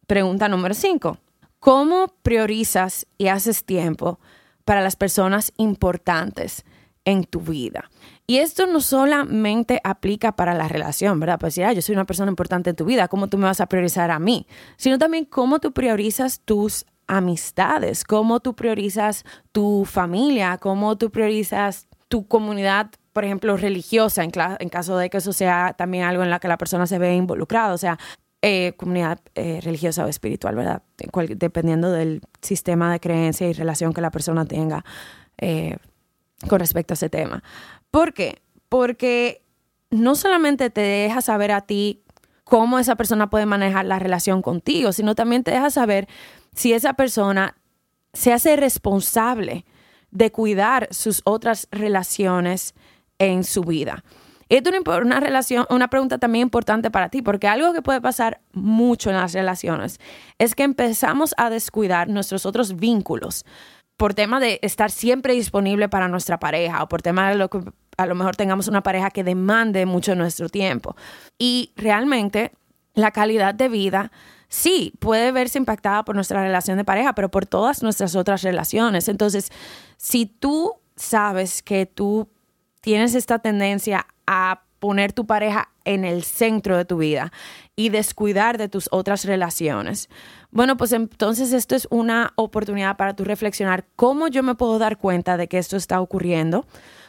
Pregunta 0.09 0.49
número 0.49 0.75
cinco. 0.75 1.19
¿Cómo 1.65 2.09
priorizas 2.23 3.07
y 3.17 3.29
haces 3.29 3.65
tiempo 3.65 4.21
para 4.67 4.83
las 4.83 4.97
personas 4.97 5.51
importantes 5.57 6.63
en 7.07 7.25
tu 7.25 7.41
vida? 7.41 7.91
Y 8.27 8.37
esto 8.37 8.67
no 8.67 8.83
solamente 8.83 9.81
aplica 9.83 10.33
para 10.33 10.53
la 10.53 10.69
relación, 10.69 11.19
¿verdad? 11.21 11.39
Pues 11.41 11.55
decir, 11.55 11.75
yo 11.75 11.81
soy 11.81 11.95
una 11.95 12.05
persona 12.05 12.31
importante 12.31 12.69
en 12.69 12.77
tu 12.77 12.85
vida, 12.85 13.09
¿cómo 13.09 13.29
tú 13.29 13.39
me 13.39 13.47
vas 13.47 13.63
a 13.63 13.67
priorizar 13.67 14.11
a 14.11 14.19
mí? 14.19 14.47
Sino 14.77 14.99
también 14.99 15.25
cómo 15.25 15.59
tú 15.59 15.73
priorizas 15.73 16.43
tus 16.45 16.85
amistades, 17.07 18.05
cómo 18.05 18.41
tú 18.41 18.55
priorizas 18.55 19.25
tu 19.51 19.87
familia, 19.87 20.59
cómo 20.59 20.99
tú 20.99 21.11
priorizas 21.11 21.89
tu 22.09 22.29
comunidad, 22.29 22.91
por 23.15 23.25
ejemplo, 23.25 23.57
religiosa, 23.57 24.23
en, 24.23 24.33
en 24.59 24.69
caso 24.69 24.99
de 24.99 25.09
que 25.09 25.17
eso 25.17 25.33
sea 25.33 25.73
también 25.73 26.05
algo 26.05 26.23
en 26.25 26.29
la 26.29 26.41
que 26.41 26.49
la 26.49 26.59
persona 26.59 26.87
se 26.87 26.99
ve 26.99 27.17
involucrada. 27.17 27.73
O 27.73 27.79
sea, 27.79 27.99
eh, 28.47 28.75
comunidad 28.77 29.21
eh, 29.37 29.61
religiosa 29.63 30.05
o 30.05 30.09
espiritual, 30.09 30.55
¿verdad? 30.55 30.83
dependiendo 31.31 31.91
del 31.91 32.21
sistema 32.43 32.93
de 32.93 33.01
creencia 33.01 33.49
y 33.49 33.55
relación 33.55 33.95
que 33.95 34.03
la 34.03 34.11
persona 34.11 34.45
tenga 34.45 34.85
eh, 35.39 35.79
con 36.47 36.61
respecto 36.61 36.93
a 36.93 36.97
ese 36.97 37.09
tema. 37.09 37.43
¿Por 37.91 38.13
qué? 38.13 38.43
Porque 38.69 39.43
no 39.89 40.15
solamente 40.15 40.69
te 40.69 40.83
deja 40.83 41.23
saber 41.23 41.53
a 41.53 41.63
ti 41.63 42.03
cómo 42.45 42.79
esa 42.79 42.97
persona 42.97 43.31
puede 43.31 43.47
manejar 43.47 43.87
la 43.87 43.99
relación 43.99 44.43
contigo, 44.43 44.93
sino 44.93 45.15
también 45.15 45.43
te 45.43 45.53
deja 45.53 45.71
saber 45.71 46.07
si 46.55 46.75
esa 46.75 46.93
persona 46.93 47.57
se 48.13 48.35
hace 48.35 48.57
responsable 48.57 49.65
de 50.11 50.31
cuidar 50.33 50.89
sus 50.91 51.23
otras 51.25 51.67
relaciones 51.71 52.75
en 53.19 53.43
su 53.43 53.63
vida. 53.63 54.05
Esto 54.49 54.71
es 54.71 55.03
una 55.03 55.21
relación, 55.21 55.67
una 55.71 55.89
pregunta 55.89 56.19
también 56.19 56.43
importante 56.43 56.91
para 56.91 57.09
ti, 57.09 57.23
porque 57.23 57.49
algo 57.49 57.73
que 57.73 57.83
puede 57.83 58.01
pasar 58.01 58.41
mucho 58.53 59.11
en 59.11 59.17
las 59.17 59.33
relaciones 59.33 59.99
es 60.39 60.55
que 60.55 60.63
empezamos 60.63 61.35
a 61.37 61.51
descuidar 61.51 62.09
nuestros 62.09 62.47
otros 62.47 62.77
vínculos 62.77 63.45
por 63.97 64.15
tema 64.15 64.41
de 64.41 64.59
estar 64.63 64.91
siempre 64.91 65.35
disponible 65.35 65.89
para 65.89 66.09
nuestra 66.09 66.39
pareja 66.39 66.83
o 66.83 66.89
por 66.89 67.03
tema 67.03 67.31
de 67.31 67.37
lo 67.37 67.49
que 67.49 67.61
a 67.97 68.07
lo 68.07 68.15
mejor 68.15 68.35
tengamos 68.37 68.67
una 68.69 68.83
pareja 68.83 69.11
que 69.11 69.23
demande 69.23 69.87
mucho 69.87 70.15
nuestro 70.15 70.49
tiempo. 70.49 70.97
Y 71.39 71.73
realmente 71.77 72.53
la 72.95 73.13
calidad 73.13 73.55
de 73.55 73.69
vida 73.69 74.11
sí 74.49 74.93
puede 74.99 75.33
verse 75.33 75.59
impactada 75.59 76.05
por 76.05 76.15
nuestra 76.15 76.43
relación 76.43 76.77
de 76.77 76.85
pareja, 76.85 77.15
pero 77.15 77.31
por 77.31 77.47
todas 77.47 77.83
nuestras 77.83 78.17
otras 78.17 78.43
relaciones. 78.43 79.09
Entonces, 79.09 79.51
si 79.97 80.27
tú 80.27 80.75
sabes 80.97 81.63
que 81.63 81.87
tú 81.87 82.29
tienes 82.85 83.15
esta 83.15 83.39
tendencia 83.39 84.07
a 84.27 84.61
poner 84.79 85.15
tu 85.15 85.27
pareja 85.27 85.71
en 85.87 86.05
el 86.05 86.23
centro 86.23 86.77
de 86.77 86.85
tu 86.85 86.99
vida 86.99 87.33
y 87.77 87.89
descuidar 87.89 88.59
de 88.59 88.69
tus 88.69 88.91
otras 88.93 89.25
relaciones. 89.25 90.11
Bueno, 90.51 90.77
pues 90.77 90.93
entonces 90.93 91.55
esto 91.55 91.75
es 91.75 91.89
una 91.91 92.35
oportunidad 92.37 92.99
para 92.99 93.17
tú 93.17 93.25
reflexionar 93.25 93.87
cómo 93.97 94.29
yo 94.29 94.43
me 94.43 94.55
puedo 94.55 94.79
dar 94.79 94.99
cuenta 94.99 95.39
de 95.39 95.49
que 95.49 95.57
esto 95.57 95.79
está 95.79 95.99
ocurriendo, 95.99 96.67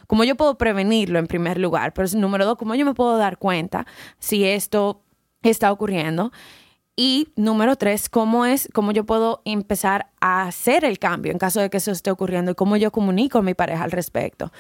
cómo 0.08 0.24
yo 0.24 0.38
puedo 0.38 0.58
prevenirlo 0.58 1.20
en 1.20 1.27
primer 1.27 1.60
lugar, 1.60 1.94
pero 1.94 2.08
número 2.15 2.46
dos, 2.46 2.58
cómo 2.58 2.74
yo 2.75 2.86
me 2.86 2.94
puedo 2.94 3.17
dar 3.17 3.38
cuenta 3.38 3.86
si 4.17 4.46
esto 4.46 5.01
está 5.44 5.74
ocurriendo. 5.74 6.32
Y 6.98 7.34
número 7.36 7.75
tres, 7.75 8.08
cómo 8.08 8.46
es, 8.46 8.70
cómo 8.74 8.94
yo 8.94 9.05
puedo 9.05 9.41
empezar 9.44 10.08
a 10.22 10.44
hacer 10.44 10.86
el 10.86 10.98
cambio 10.98 11.34
en 11.34 11.38
caso 11.38 11.60
de 11.60 11.70
que 11.70 11.75
eso 11.75 11.91
esté 11.91 12.10
ocurriendo 12.10 12.51
y 12.51 12.55
cómo 12.55 12.77
yo 12.77 12.94
comunico 12.94 13.39
a 13.39 13.41
mi 13.41 13.53
pareja 13.53 13.84
al 13.84 13.91
respecto. 13.91 14.53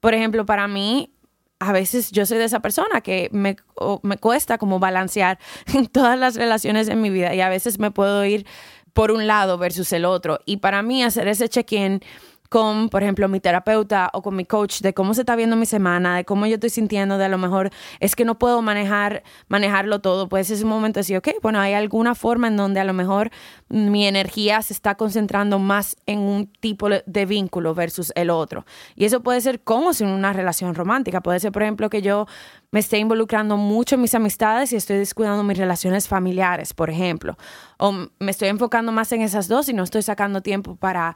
Por 0.00 0.14
ejemplo, 0.14 0.46
para 0.46 0.68
mí, 0.68 1.12
a 1.58 1.72
veces 1.72 2.10
yo 2.10 2.26
soy 2.26 2.38
de 2.38 2.44
esa 2.44 2.60
persona 2.60 3.00
que 3.00 3.28
me, 3.32 3.56
me 4.02 4.18
cuesta 4.18 4.58
como 4.58 4.78
balancear 4.78 5.38
todas 5.92 6.18
las 6.18 6.36
relaciones 6.36 6.88
en 6.88 7.00
mi 7.00 7.10
vida 7.10 7.34
y 7.34 7.40
a 7.40 7.48
veces 7.48 7.78
me 7.78 7.90
puedo 7.90 8.24
ir 8.24 8.46
por 8.92 9.10
un 9.10 9.26
lado 9.26 9.58
versus 9.58 9.92
el 9.92 10.04
otro. 10.04 10.40
Y 10.46 10.58
para 10.58 10.82
mí 10.82 11.02
hacer 11.02 11.28
ese 11.28 11.48
check-in 11.48 12.00
con, 12.48 12.88
por 12.88 13.02
ejemplo, 13.02 13.28
mi 13.28 13.40
terapeuta 13.40 14.10
o 14.12 14.22
con 14.22 14.36
mi 14.36 14.44
coach 14.44 14.80
de 14.80 14.94
cómo 14.94 15.14
se 15.14 15.22
está 15.22 15.36
viendo 15.36 15.56
mi 15.56 15.66
semana, 15.66 16.16
de 16.16 16.24
cómo 16.24 16.46
yo 16.46 16.54
estoy 16.54 16.70
sintiendo, 16.70 17.18
de 17.18 17.24
a 17.24 17.28
lo 17.28 17.38
mejor 17.38 17.70
es 18.00 18.16
que 18.16 18.24
no 18.24 18.38
puedo 18.38 18.62
manejar, 18.62 19.22
manejarlo 19.48 20.00
todo, 20.00 20.28
pues 20.28 20.50
es 20.50 20.62
un 20.62 20.68
momento 20.68 20.98
de 20.98 21.00
decir, 21.00 21.16
ok, 21.16 21.28
bueno, 21.42 21.60
hay 21.60 21.74
alguna 21.74 22.14
forma 22.14 22.48
en 22.48 22.56
donde 22.56 22.80
a 22.80 22.84
lo 22.84 22.92
mejor 22.92 23.30
mi 23.68 24.06
energía 24.06 24.62
se 24.62 24.72
está 24.72 24.94
concentrando 24.94 25.58
más 25.58 25.96
en 26.06 26.20
un 26.20 26.46
tipo 26.60 26.88
de 26.88 27.26
vínculo 27.26 27.74
versus 27.74 28.12
el 28.14 28.30
otro. 28.30 28.64
Y 28.94 29.04
eso 29.04 29.22
puede 29.22 29.40
ser 29.40 29.60
como 29.60 29.92
sin 29.92 30.08
una 30.08 30.32
relación 30.32 30.74
romántica, 30.74 31.20
puede 31.20 31.40
ser, 31.40 31.52
por 31.52 31.62
ejemplo, 31.62 31.90
que 31.90 32.02
yo 32.02 32.26
me 32.70 32.80
esté 32.80 32.98
involucrando 32.98 33.56
mucho 33.56 33.94
en 33.94 34.02
mis 34.02 34.14
amistades 34.14 34.72
y 34.72 34.76
estoy 34.76 34.98
descuidando 34.98 35.42
mis 35.42 35.58
relaciones 35.58 36.08
familiares, 36.08 36.74
por 36.74 36.90
ejemplo, 36.90 37.36
o 37.78 37.92
me 37.92 38.30
estoy 38.30 38.48
enfocando 38.48 38.92
más 38.92 39.12
en 39.12 39.22
esas 39.22 39.48
dos 39.48 39.68
y 39.68 39.72
no 39.72 39.82
estoy 39.82 40.02
sacando 40.02 40.42
tiempo 40.42 40.76
para 40.76 41.14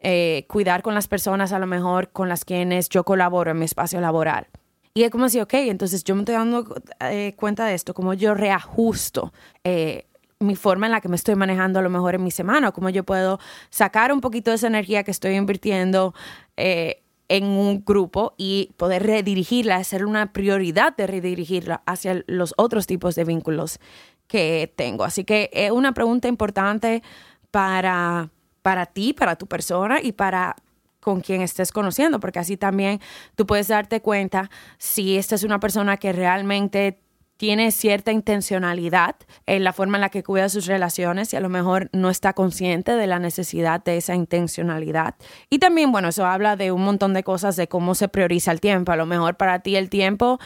eh, 0.00 0.46
cuidar 0.48 0.82
con 0.82 0.94
las 0.94 1.08
personas 1.08 1.52
a 1.52 1.58
lo 1.58 1.66
mejor 1.66 2.10
con 2.10 2.28
las 2.28 2.44
quienes 2.44 2.88
yo 2.88 3.04
colaboro 3.04 3.50
en 3.50 3.58
mi 3.58 3.64
espacio 3.66 4.00
laboral. 4.00 4.46
Y 4.94 5.04
es 5.04 5.10
como 5.10 5.26
así, 5.26 5.40
ok, 5.40 5.54
entonces 5.54 6.02
yo 6.04 6.14
me 6.14 6.22
estoy 6.22 6.34
dando 6.34 6.66
eh, 7.00 7.34
cuenta 7.36 7.66
de 7.66 7.74
esto, 7.74 7.94
como 7.94 8.14
yo 8.14 8.34
reajusto 8.34 9.32
eh, 9.62 10.06
mi 10.40 10.56
forma 10.56 10.86
en 10.86 10.92
la 10.92 11.00
que 11.00 11.08
me 11.08 11.16
estoy 11.16 11.34
manejando 11.36 11.78
a 11.78 11.82
lo 11.82 11.90
mejor 11.90 12.14
en 12.14 12.24
mi 12.24 12.30
semana, 12.30 12.72
cómo 12.72 12.88
yo 12.88 13.04
puedo 13.04 13.38
sacar 13.68 14.12
un 14.12 14.20
poquito 14.20 14.50
de 14.50 14.56
esa 14.56 14.66
energía 14.66 15.04
que 15.04 15.10
estoy 15.10 15.34
invirtiendo 15.34 16.14
en 16.56 17.44
un 17.44 17.84
grupo 17.84 18.34
y 18.36 18.72
poder 18.76 19.04
redirigirla, 19.04 19.76
hacer 19.76 20.04
una 20.04 20.32
prioridad 20.32 20.96
de 20.96 21.06
redirigirla 21.06 21.82
hacia 21.86 22.24
los 22.26 22.54
otros 22.56 22.86
tipos 22.86 23.14
de 23.14 23.24
vínculos 23.24 23.78
que 24.26 24.72
tengo. 24.76 25.04
Así 25.04 25.24
que 25.24 25.50
es 25.52 25.70
una 25.70 25.92
pregunta 25.92 26.26
importante 26.26 27.02
para 27.50 28.30
para 28.62 28.86
ti, 28.86 29.12
para 29.12 29.36
tu 29.36 29.46
persona 29.46 30.00
y 30.02 30.12
para 30.12 30.56
con 31.00 31.22
quien 31.22 31.40
estés 31.40 31.72
conociendo, 31.72 32.20
porque 32.20 32.38
así 32.38 32.56
también 32.56 33.00
tú 33.34 33.46
puedes 33.46 33.68
darte 33.68 34.00
cuenta 34.02 34.50
si 34.78 35.16
esta 35.16 35.34
es 35.34 35.44
una 35.44 35.58
persona 35.58 35.96
que 35.96 36.12
realmente 36.12 37.00
tiene 37.40 37.70
cierta 37.70 38.12
intencionalidad 38.12 39.16
en 39.46 39.64
la 39.64 39.72
forma 39.72 39.96
en 39.96 40.02
la 40.02 40.10
que 40.10 40.22
cuida 40.22 40.50
sus 40.50 40.66
relaciones 40.66 41.32
y 41.32 41.36
a 41.36 41.40
lo 41.40 41.48
mejor 41.48 41.88
no 41.94 42.10
está 42.10 42.34
consciente 42.34 42.96
de 42.96 43.06
la 43.06 43.18
necesidad 43.18 43.82
de 43.82 43.96
esa 43.96 44.14
intencionalidad. 44.14 45.14
Y 45.48 45.58
también, 45.58 45.90
bueno, 45.90 46.08
eso 46.08 46.26
habla 46.26 46.56
de 46.56 46.70
un 46.70 46.82
montón 46.82 47.14
de 47.14 47.22
cosas 47.22 47.56
de 47.56 47.66
cómo 47.66 47.94
se 47.94 48.08
prioriza 48.08 48.52
el 48.52 48.60
tiempo. 48.60 48.92
A 48.92 48.96
lo 48.96 49.06
mejor 49.06 49.38
para 49.38 49.60
ti 49.60 49.76
el 49.76 49.88
tiempo 49.88 50.38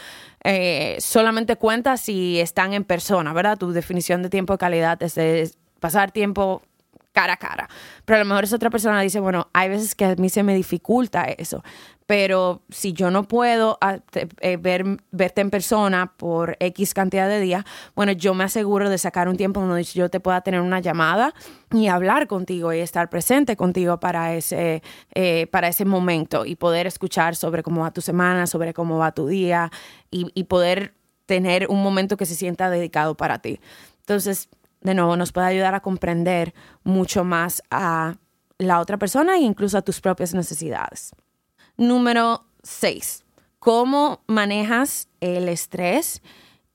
eh, 0.44 0.96
solamente 1.00 1.56
cuenta 1.56 1.96
si 1.96 2.38
están 2.38 2.74
en 2.74 2.84
persona, 2.84 3.32
¿verdad? 3.32 3.58
Tu 3.58 3.72
definición 3.72 4.22
de 4.22 4.30
tiempo 4.30 4.52
de 4.52 4.58
calidad 4.58 5.02
es 5.02 5.16
de 5.16 5.50
pasar 5.80 6.12
tiempo 6.12 6.62
cara 7.14 7.34
a 7.34 7.36
cara. 7.36 7.68
Pero 8.04 8.16
a 8.16 8.24
lo 8.24 8.28
mejor 8.28 8.44
esa 8.44 8.56
otra 8.56 8.70
persona 8.70 9.00
dice, 9.00 9.20
bueno, 9.20 9.48
hay 9.54 9.70
veces 9.70 9.94
que 9.94 10.04
a 10.04 10.14
mí 10.16 10.28
se 10.28 10.42
me 10.42 10.54
dificulta 10.54 11.24
eso, 11.24 11.62
pero 12.06 12.62
si 12.68 12.92
yo 12.92 13.10
no 13.10 13.26
puedo 13.26 13.78
ah, 13.80 14.00
eh, 14.40 14.56
ver, 14.58 14.84
verte 15.12 15.40
en 15.40 15.50
persona 15.50 16.12
por 16.16 16.56
X 16.60 16.92
cantidad 16.92 17.28
de 17.28 17.40
días, 17.40 17.64
bueno, 17.94 18.12
yo 18.12 18.34
me 18.34 18.44
aseguro 18.44 18.90
de 18.90 18.98
sacar 18.98 19.28
un 19.28 19.36
tiempo 19.36 19.60
donde 19.60 19.84
yo 19.84 20.10
te 20.10 20.20
pueda 20.20 20.42
tener 20.42 20.60
una 20.60 20.80
llamada 20.80 21.32
y 21.72 21.86
hablar 21.86 22.26
contigo 22.26 22.72
y 22.74 22.80
estar 22.80 23.08
presente 23.08 23.56
contigo 23.56 24.00
para 24.00 24.34
ese, 24.34 24.82
eh, 25.14 25.46
para 25.46 25.68
ese 25.68 25.84
momento 25.84 26.44
y 26.44 26.56
poder 26.56 26.86
escuchar 26.86 27.36
sobre 27.36 27.62
cómo 27.62 27.82
va 27.82 27.92
tu 27.92 28.02
semana, 28.02 28.46
sobre 28.46 28.74
cómo 28.74 28.98
va 28.98 29.12
tu 29.12 29.28
día 29.28 29.70
y, 30.10 30.30
y 30.34 30.44
poder 30.44 30.94
tener 31.26 31.68
un 31.68 31.82
momento 31.82 32.16
que 32.16 32.26
se 32.26 32.34
sienta 32.34 32.68
dedicado 32.68 33.16
para 33.16 33.38
ti. 33.38 33.60
Entonces, 34.00 34.50
de 34.84 34.94
nuevo, 34.94 35.16
nos 35.16 35.32
puede 35.32 35.48
ayudar 35.48 35.74
a 35.74 35.80
comprender 35.80 36.54
mucho 36.84 37.24
más 37.24 37.62
a 37.70 38.16
la 38.58 38.80
otra 38.80 38.98
persona 38.98 39.36
e 39.36 39.40
incluso 39.40 39.78
a 39.78 39.82
tus 39.82 40.00
propias 40.00 40.34
necesidades. 40.34 41.12
Número 41.76 42.44
6. 42.62 43.24
¿Cómo 43.58 44.22
manejas 44.26 45.08
el 45.20 45.48
estrés 45.48 46.22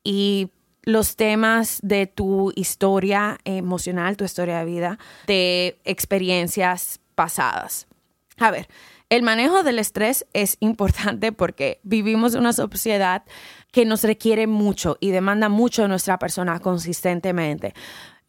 y 0.03 0.49
los 0.83 1.15
temas 1.15 1.79
de 1.83 2.07
tu 2.07 2.51
historia 2.55 3.37
emocional, 3.45 4.17
tu 4.17 4.25
historia 4.25 4.59
de 4.59 4.65
vida, 4.65 4.99
de 5.27 5.79
experiencias 5.85 6.99
pasadas? 7.13 7.87
A 8.37 8.49
ver, 8.49 8.67
el 9.09 9.23
manejo 9.23 9.63
del 9.63 9.79
estrés 9.79 10.25
es 10.33 10.57
importante 10.59 11.31
porque 11.31 11.79
vivimos 11.83 12.33
en 12.33 12.41
una 12.41 12.53
sociedad 12.53 13.23
que 13.71 13.85
nos 13.85 14.03
requiere 14.03 14.47
mucho 14.47 14.97
y 14.99 15.09
demanda 15.09 15.49
mucho 15.49 15.81
de 15.81 15.87
nuestra 15.87 16.19
persona 16.19 16.59
consistentemente. 16.59 17.73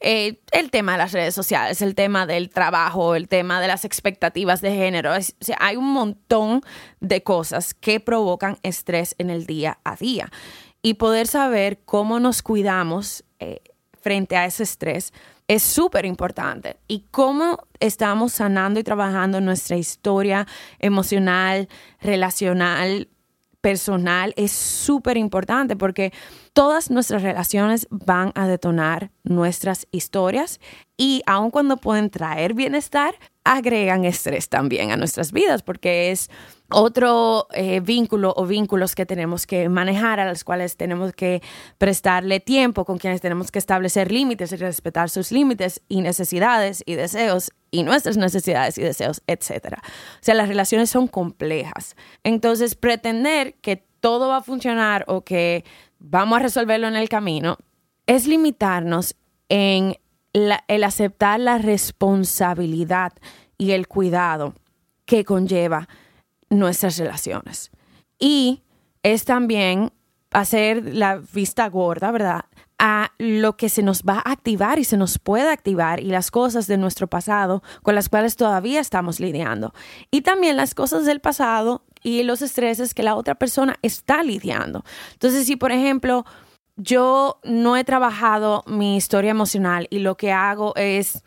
Eh, 0.02 0.40
el 0.52 0.70
tema 0.70 0.92
de 0.92 0.98
las 0.98 1.12
redes 1.12 1.34
sociales, 1.34 1.82
el 1.82 1.94
tema 1.94 2.26
del 2.26 2.48
trabajo, 2.48 3.14
el 3.14 3.28
tema 3.28 3.60
de 3.60 3.68
las 3.68 3.84
expectativas 3.84 4.62
de 4.62 4.72
género. 4.72 5.12
hay 5.58 5.76
un 5.76 5.92
montón 5.92 6.62
de 7.00 7.22
cosas 7.22 7.74
que 7.74 8.00
provocan 8.00 8.58
estrés 8.62 9.14
en 9.18 9.28
el 9.28 9.44
día 9.44 9.78
a 9.84 9.96
día. 9.96 10.30
Y 10.82 10.94
poder 10.94 11.26
saber 11.26 11.80
cómo 11.84 12.18
nos 12.20 12.40
cuidamos 12.40 13.24
eh, 13.38 13.60
frente 14.00 14.36
a 14.36 14.44
ese 14.46 14.62
estrés 14.62 15.12
es 15.48 15.62
súper 15.62 16.04
importante. 16.04 16.76
Y 16.86 17.06
cómo 17.10 17.64
estamos 17.80 18.32
sanando 18.32 18.78
y 18.78 18.84
trabajando 18.84 19.40
nuestra 19.40 19.76
historia 19.76 20.46
emocional, 20.78 21.68
relacional, 22.00 23.08
personal 23.60 24.32
es 24.36 24.52
súper 24.52 25.16
importante 25.16 25.76
porque 25.76 26.12
todas 26.52 26.90
nuestras 26.90 27.22
relaciones 27.22 27.86
van 27.90 28.32
a 28.34 28.46
detonar 28.46 29.10
nuestras 29.22 29.86
historias 29.90 30.60
y 30.96 31.22
aun 31.26 31.50
cuando 31.50 31.76
pueden 31.76 32.10
traer 32.10 32.54
bienestar, 32.54 33.14
agregan 33.44 34.04
estrés 34.04 34.48
también 34.48 34.92
a 34.92 34.96
nuestras 34.96 35.32
vidas 35.32 35.62
porque 35.62 36.10
es 36.10 36.30
otro 36.70 37.48
eh, 37.52 37.80
vínculo 37.80 38.32
o 38.36 38.46
vínculos 38.46 38.94
que 38.94 39.06
tenemos 39.06 39.46
que 39.46 39.68
manejar, 39.68 40.20
a 40.20 40.28
los 40.28 40.44
cuales 40.44 40.76
tenemos 40.76 41.12
que 41.12 41.42
prestarle 41.78 42.38
tiempo, 42.38 42.84
con 42.84 42.98
quienes 42.98 43.20
tenemos 43.20 43.50
que 43.50 43.58
establecer 43.58 44.12
límites 44.12 44.52
y 44.52 44.56
respetar 44.56 45.10
sus 45.10 45.32
límites 45.32 45.82
y 45.88 46.00
necesidades 46.00 46.82
y 46.86 46.94
deseos 46.94 47.50
y 47.70 47.82
nuestras 47.82 48.16
necesidades 48.16 48.78
y 48.78 48.82
deseos, 48.82 49.22
etc. 49.26 49.78
O 49.78 50.18
sea, 50.20 50.34
las 50.34 50.48
relaciones 50.48 50.90
son 50.90 51.08
complejas. 51.08 51.96
Entonces, 52.22 52.74
pretender 52.74 53.54
que 53.54 53.84
todo 54.00 54.28
va 54.28 54.38
a 54.38 54.42
funcionar 54.42 55.04
o 55.08 55.22
que 55.24 55.64
vamos 56.00 56.38
a 56.38 56.42
resolverlo 56.42 56.88
en 56.88 56.96
el 56.96 57.08
camino 57.08 57.58
es 58.06 58.26
limitarnos 58.26 59.14
en 59.48 59.96
el 60.32 60.84
aceptar 60.84 61.38
la 61.38 61.58
responsabilidad 61.58 63.12
y 63.58 63.72
el 63.72 63.86
cuidado 63.86 64.54
que 65.04 65.24
conlleva 65.24 65.88
nuestras 66.48 66.96
relaciones. 66.98 67.70
Y 68.18 68.62
es 69.02 69.24
también 69.24 69.92
hacer 70.30 70.94
la 70.94 71.16
vista 71.16 71.68
gorda, 71.68 72.10
¿verdad? 72.10 72.44
A 72.78 73.12
lo 73.18 73.56
que 73.56 73.68
se 73.68 73.82
nos 73.82 74.02
va 74.02 74.22
a 74.24 74.32
activar 74.32 74.78
y 74.78 74.84
se 74.84 74.96
nos 74.96 75.18
puede 75.18 75.50
activar 75.50 76.00
y 76.00 76.06
las 76.06 76.30
cosas 76.30 76.66
de 76.66 76.78
nuestro 76.78 77.08
pasado 77.08 77.62
con 77.82 77.94
las 77.94 78.08
cuales 78.08 78.36
todavía 78.36 78.80
estamos 78.80 79.20
lidiando. 79.20 79.74
Y 80.10 80.22
también 80.22 80.56
las 80.56 80.74
cosas 80.74 81.04
del 81.04 81.20
pasado 81.20 81.84
y 82.02 82.22
los 82.22 82.42
estreses 82.42 82.94
que 82.94 83.02
la 83.02 83.14
otra 83.14 83.34
persona 83.34 83.76
está 83.82 84.22
lidiando. 84.22 84.84
Entonces, 85.12 85.46
si 85.46 85.56
por 85.56 85.72
ejemplo 85.72 86.24
yo 86.76 87.40
no 87.44 87.76
he 87.76 87.84
trabajado 87.84 88.64
mi 88.66 88.96
historia 88.96 89.30
emocional 89.30 89.86
y 89.90 89.98
lo 89.98 90.16
que 90.16 90.32
hago 90.32 90.74
es 90.76 91.22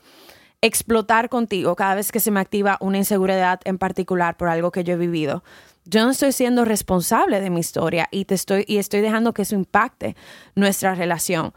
explotar 0.61 1.29
contigo 1.29 1.75
cada 1.75 1.95
vez 1.95 2.11
que 2.11 2.19
se 2.19 2.31
me 2.31 2.39
activa 2.39 2.77
una 2.79 2.97
inseguridad 2.97 3.59
en 3.65 3.77
particular 3.77 4.37
por 4.37 4.47
algo 4.47 4.71
que 4.71 4.83
yo 4.83 4.93
he 4.93 4.97
vivido. 4.97 5.43
Yo 5.85 6.03
no 6.05 6.11
estoy 6.11 6.31
siendo 6.31 6.63
responsable 6.65 7.41
de 7.41 7.49
mi 7.49 7.59
historia 7.59 8.07
y 8.09 8.25
te 8.25 8.35
estoy 8.35 8.63
y 8.67 8.77
estoy 8.77 9.01
dejando 9.01 9.33
que 9.33 9.41
eso 9.41 9.55
impacte 9.55 10.15
nuestra 10.55 10.95
relación. 10.95 11.53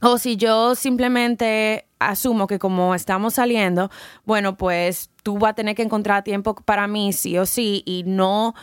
O 0.00 0.18
si 0.18 0.36
yo 0.36 0.74
simplemente 0.74 1.87
asumo 1.98 2.46
que 2.46 2.58
como 2.58 2.94
estamos 2.94 3.34
saliendo, 3.34 3.90
bueno, 4.24 4.56
pues 4.56 5.10
tú 5.22 5.38
vas 5.38 5.50
a 5.50 5.54
tener 5.54 5.74
que 5.74 5.82
encontrar 5.82 6.24
tiempo 6.24 6.54
para 6.54 6.86
mí 6.86 7.12
sí 7.12 7.38
o 7.38 7.46
sí 7.46 7.82
y 7.86 8.04
no 8.04 8.54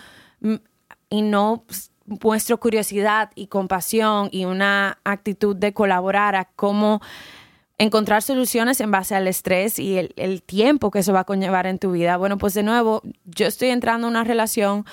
y 1.09 1.21
no 1.21 1.65
muestro 2.05 2.59
curiosidad 2.59 3.31
y 3.35 3.47
compasión 3.47 4.29
y 4.31 4.45
una 4.45 4.99
actitud 5.03 5.55
de 5.55 5.73
colaborar 5.73 6.35
a 6.35 6.45
cómo 6.45 7.01
encontrar 7.77 8.21
soluciones 8.21 8.79
en 8.79 8.91
base 8.91 9.15
al 9.15 9.27
estrés 9.27 9.79
y 9.79 9.97
el, 9.97 10.43
tiempo 10.43 10.91
que 10.91 10.99
eso 10.99 11.13
va 11.13 11.21
a 11.21 11.25
conllevar 11.25 11.67
en 11.67 11.79
tu 11.79 11.91
vida. 11.91 12.17
Bueno, 12.17 12.37
pues 12.37 12.53
de 12.53 12.63
nuevo, 12.63 13.01
yo 13.25 13.47
estoy 13.47 13.69
entrando 13.69 14.07
en 14.07 14.11
una 14.11 14.23
relación 14.23 14.85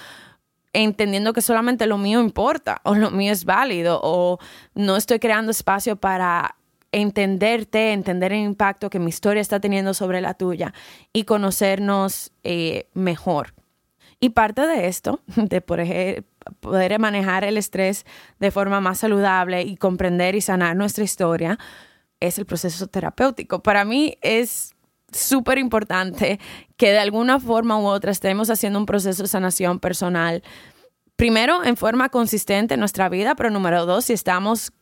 entendiendo 0.72 1.32
que 1.32 1.42
solamente 1.42 1.86
lo 1.86 1.98
mío 1.98 2.20
importa 2.20 2.80
o 2.84 2.94
lo 2.94 3.10
mío 3.10 3.32
es 3.32 3.44
válido 3.44 4.00
o 4.02 4.38
no 4.74 4.96
estoy 4.96 5.18
creando 5.18 5.50
espacio 5.50 5.96
para 5.96 6.56
entenderte, 6.92 7.92
entender 7.92 8.32
el 8.32 8.40
impacto 8.40 8.90
que 8.90 8.98
mi 8.98 9.08
historia 9.08 9.40
está 9.40 9.60
teniendo 9.60 9.94
sobre 9.94 10.20
la 10.20 10.34
tuya 10.34 10.72
y 11.12 11.24
conocernos 11.24 12.32
eh, 12.44 12.86
mejor. 12.94 13.54
Y 14.20 14.30
parte 14.30 14.66
de 14.66 14.86
esto, 14.86 15.20
de 15.36 15.60
poder 16.60 16.98
manejar 17.00 17.44
el 17.44 17.56
estrés 17.56 18.04
de 18.38 18.50
forma 18.50 18.80
más 18.80 18.98
saludable 18.98 19.62
y 19.62 19.76
comprender 19.76 20.36
y 20.36 20.40
sanar 20.40 20.76
nuestra 20.76 21.02
historia, 21.02 21.58
es 22.20 22.38
el 22.38 22.46
proceso 22.46 22.86
terapéutico. 22.86 23.62
Para 23.62 23.84
mí 23.84 24.16
es 24.20 24.74
súper 25.12 25.58
importante 25.58 26.38
que 26.76 26.92
de 26.92 26.98
alguna 26.98 27.40
forma 27.40 27.78
u 27.78 27.86
otra 27.86 28.12
estemos 28.12 28.48
haciendo 28.50 28.78
un 28.78 28.86
proceso 28.86 29.22
de 29.22 29.28
sanación 29.28 29.80
personal. 29.80 30.42
Primero, 31.16 31.64
en 31.64 31.76
forma 31.76 32.08
consistente 32.08 32.74
en 32.74 32.80
nuestra 32.80 33.08
vida, 33.08 33.34
pero 33.34 33.50
número 33.50 33.86
dos, 33.86 34.06
si 34.06 34.12
estamos 34.12 34.72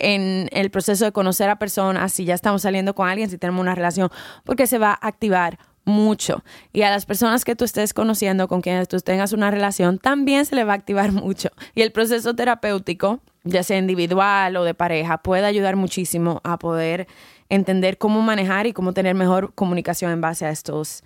en 0.00 0.48
el 0.52 0.70
proceso 0.70 1.04
de 1.04 1.12
conocer 1.12 1.48
a 1.50 1.56
personas, 1.56 2.12
si 2.12 2.24
ya 2.24 2.34
estamos 2.34 2.62
saliendo 2.62 2.94
con 2.94 3.08
alguien, 3.08 3.30
si 3.30 3.38
tenemos 3.38 3.60
una 3.60 3.74
relación, 3.74 4.10
porque 4.44 4.66
se 4.66 4.78
va 4.78 4.90
a 4.90 5.06
activar 5.06 5.58
mucho. 5.84 6.42
Y 6.72 6.82
a 6.82 6.90
las 6.90 7.06
personas 7.06 7.44
que 7.44 7.56
tú 7.56 7.64
estés 7.64 7.94
conociendo, 7.94 8.48
con 8.48 8.60
quienes 8.60 8.88
tú 8.88 8.98
tengas 9.00 9.32
una 9.32 9.50
relación, 9.50 9.98
también 9.98 10.46
se 10.46 10.56
le 10.56 10.64
va 10.64 10.72
a 10.72 10.76
activar 10.76 11.12
mucho. 11.12 11.50
Y 11.74 11.82
el 11.82 11.92
proceso 11.92 12.34
terapéutico, 12.34 13.20
ya 13.44 13.62
sea 13.62 13.78
individual 13.78 14.56
o 14.56 14.64
de 14.64 14.74
pareja, 14.74 15.18
puede 15.18 15.46
ayudar 15.46 15.76
muchísimo 15.76 16.40
a 16.44 16.58
poder 16.58 17.06
entender 17.48 17.98
cómo 17.98 18.22
manejar 18.22 18.66
y 18.66 18.72
cómo 18.72 18.92
tener 18.92 19.14
mejor 19.14 19.54
comunicación 19.54 20.12
en 20.12 20.20
base 20.20 20.46
a 20.46 20.50
estos 20.50 21.02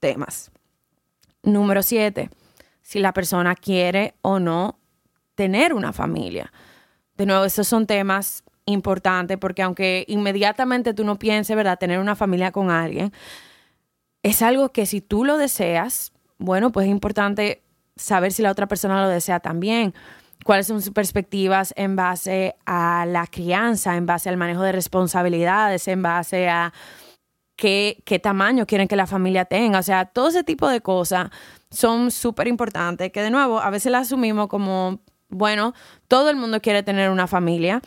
temas. 0.00 0.50
Número 1.42 1.82
siete, 1.82 2.30
si 2.82 2.98
la 2.98 3.12
persona 3.12 3.54
quiere 3.54 4.14
o 4.22 4.38
no 4.38 4.78
tener 5.34 5.74
una 5.74 5.92
familia. 5.92 6.52
De 7.22 7.26
nuevo, 7.26 7.44
estos 7.44 7.68
son 7.68 7.86
temas 7.86 8.42
importantes 8.66 9.38
porque 9.38 9.62
aunque 9.62 10.04
inmediatamente 10.08 10.92
tú 10.92 11.04
no 11.04 11.20
pienses, 11.20 11.54
¿verdad?, 11.54 11.78
tener 11.78 12.00
una 12.00 12.16
familia 12.16 12.50
con 12.50 12.68
alguien, 12.68 13.12
es 14.24 14.42
algo 14.42 14.70
que 14.70 14.86
si 14.86 15.00
tú 15.00 15.24
lo 15.24 15.36
deseas, 15.36 16.10
bueno, 16.38 16.72
pues 16.72 16.86
es 16.86 16.90
importante 16.90 17.62
saber 17.94 18.32
si 18.32 18.42
la 18.42 18.50
otra 18.50 18.66
persona 18.66 19.00
lo 19.00 19.08
desea 19.08 19.38
también. 19.38 19.94
Cuáles 20.44 20.66
son 20.66 20.82
sus 20.82 20.92
perspectivas 20.92 21.72
en 21.76 21.94
base 21.94 22.56
a 22.66 23.06
la 23.06 23.28
crianza, 23.28 23.96
en 23.96 24.04
base 24.04 24.28
al 24.28 24.36
manejo 24.36 24.62
de 24.62 24.72
responsabilidades, 24.72 25.86
en 25.86 26.02
base 26.02 26.48
a 26.48 26.72
qué, 27.54 28.02
qué 28.04 28.18
tamaño 28.18 28.66
quieren 28.66 28.88
que 28.88 28.96
la 28.96 29.06
familia 29.06 29.44
tenga. 29.44 29.78
O 29.78 29.84
sea, 29.84 30.06
todo 30.06 30.30
ese 30.30 30.42
tipo 30.42 30.68
de 30.68 30.80
cosas 30.80 31.30
son 31.70 32.10
súper 32.10 32.48
importantes 32.48 33.12
que 33.12 33.22
de 33.22 33.30
nuevo 33.30 33.60
a 33.60 33.70
veces 33.70 33.92
las 33.92 34.08
asumimos 34.08 34.48
como, 34.48 34.98
bueno, 35.32 35.74
todo 36.08 36.30
el 36.30 36.36
mundo 36.36 36.60
quiere 36.60 36.82
tener 36.82 37.10
una 37.10 37.26
familia, 37.26 37.82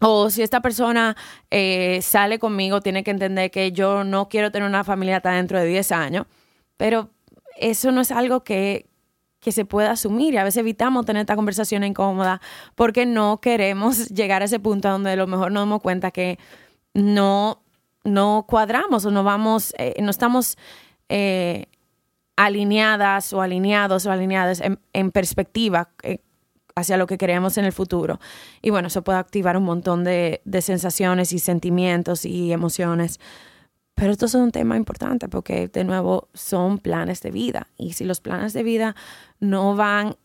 o 0.00 0.30
si 0.30 0.42
esta 0.42 0.60
persona 0.60 1.16
eh, 1.50 2.00
sale 2.02 2.38
conmigo, 2.38 2.80
tiene 2.80 3.02
que 3.02 3.10
entender 3.10 3.50
que 3.50 3.72
yo 3.72 4.04
no 4.04 4.28
quiero 4.28 4.52
tener 4.52 4.68
una 4.68 4.84
familia 4.84 5.16
hasta 5.16 5.32
dentro 5.32 5.58
de 5.58 5.66
10 5.66 5.92
años. 5.92 6.26
Pero 6.76 7.10
eso 7.56 7.90
no 7.90 8.00
es 8.00 8.12
algo 8.12 8.44
que, 8.44 8.86
que 9.40 9.50
se 9.50 9.64
pueda 9.64 9.90
asumir. 9.90 10.34
Y 10.34 10.36
a 10.36 10.44
veces 10.44 10.58
evitamos 10.58 11.04
tener 11.04 11.20
esta 11.20 11.34
conversación 11.34 11.82
incómoda 11.82 12.40
porque 12.76 13.06
no 13.06 13.40
queremos 13.40 14.08
llegar 14.14 14.42
a 14.42 14.44
ese 14.44 14.60
punto 14.60 14.88
donde 14.88 15.12
a 15.12 15.16
lo 15.16 15.26
mejor 15.26 15.50
nos 15.50 15.62
damos 15.62 15.82
cuenta 15.82 16.12
que 16.12 16.38
no, 16.94 17.62
no 18.04 18.46
cuadramos 18.48 19.04
o 19.04 19.10
no 19.10 19.24
vamos, 19.24 19.74
eh, 19.78 19.96
no 20.00 20.10
estamos 20.10 20.56
eh, 21.08 21.66
alineadas 22.36 23.32
o 23.32 23.42
alineados 23.42 24.06
o 24.06 24.12
alineadas 24.12 24.60
en, 24.60 24.78
en 24.92 25.10
perspectiva 25.10 25.90
hacia 26.78 26.96
lo 26.96 27.06
que 27.06 27.18
queremos 27.18 27.58
en 27.58 27.64
el 27.64 27.72
futuro. 27.72 28.20
Y 28.62 28.70
bueno, 28.70 28.88
eso 28.88 29.02
puede 29.02 29.18
activar 29.18 29.56
un 29.56 29.64
montón 29.64 30.04
de, 30.04 30.40
sensaciones 30.60 31.32
y 31.32 31.38
sentimientos 31.38 32.24
y 32.24 32.52
emociones. 32.52 33.20
Pero 33.94 34.12
esto 34.12 34.26
es 34.26 34.34
un 34.34 34.52
tema 34.52 34.76
importante 34.76 35.28
porque, 35.28 35.68
de 35.68 35.84
nuevo, 35.84 36.28
son 36.34 36.78
planes 36.78 37.20
de 37.20 37.30
vida. 37.30 37.68
Y 37.76 37.94
si 37.94 38.04
los 38.04 38.20
planes 38.20 38.52
de 38.52 38.62
vida 38.62 38.94
no 39.40 39.74
van 39.74 40.16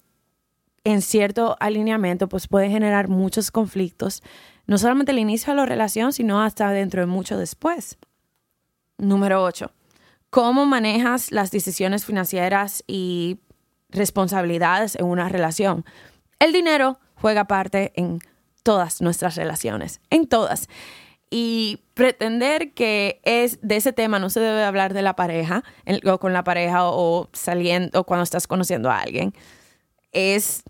en 0.84 1.02
cierto 1.02 1.56
alineamiento, 1.60 2.28
pues 2.28 2.48
puede 2.48 2.70
generar 2.70 3.08
muchos 3.08 3.52
conflictos, 3.52 4.22
no 4.68 4.78
solamente 4.78 5.12
al 5.12 5.20
inicio 5.20 5.54
de 5.54 5.58
la 5.58 5.66
relación, 5.66 6.14
sino 6.14 6.42
hasta 6.42 6.70
dentro 6.72 7.02
de 7.02 7.08
mucho 7.08 7.38
después. 7.38 7.98
Número 8.98 9.44
8. 9.44 9.72
¿Cómo 10.30 10.66
manejas 10.66 11.32
las 11.32 11.52
decisiones 11.52 12.06
financieras 12.06 12.84
y 12.88 13.40
responsabilidades 13.90 14.96
en 14.96 15.06
una 15.06 15.30
relación? 15.30 15.86
El 16.44 16.52
dinero 16.52 17.00
juega 17.16 17.46
parte 17.46 17.94
en 17.96 18.20
todas 18.64 19.02
nuestras 19.02 19.38
relaciones, 19.38 20.02
en 20.10 20.28
todas. 20.28 20.68
Y 21.30 21.80
pretender 21.94 22.74
que 22.74 23.22
es 23.24 23.60
de 23.62 23.78
ese 23.78 23.94
tema 23.94 24.20
no 24.20 24.30
se 24.30 24.42
debe 24.42 24.62
hablar 24.62 24.94
de 24.94 25.04
la 25.04 25.16
pareja, 25.16 25.64
o 26.04 26.18
con 26.20 26.34
la 26.34 26.44
pareja 26.44 26.84
o 26.84 27.30
saliendo 27.32 27.98
o 27.98 28.04
cuando 28.04 28.26
estás 28.26 28.46
conociendo 28.46 28.92
a 28.92 29.00
alguien, 29.00 29.34
es 30.12 30.64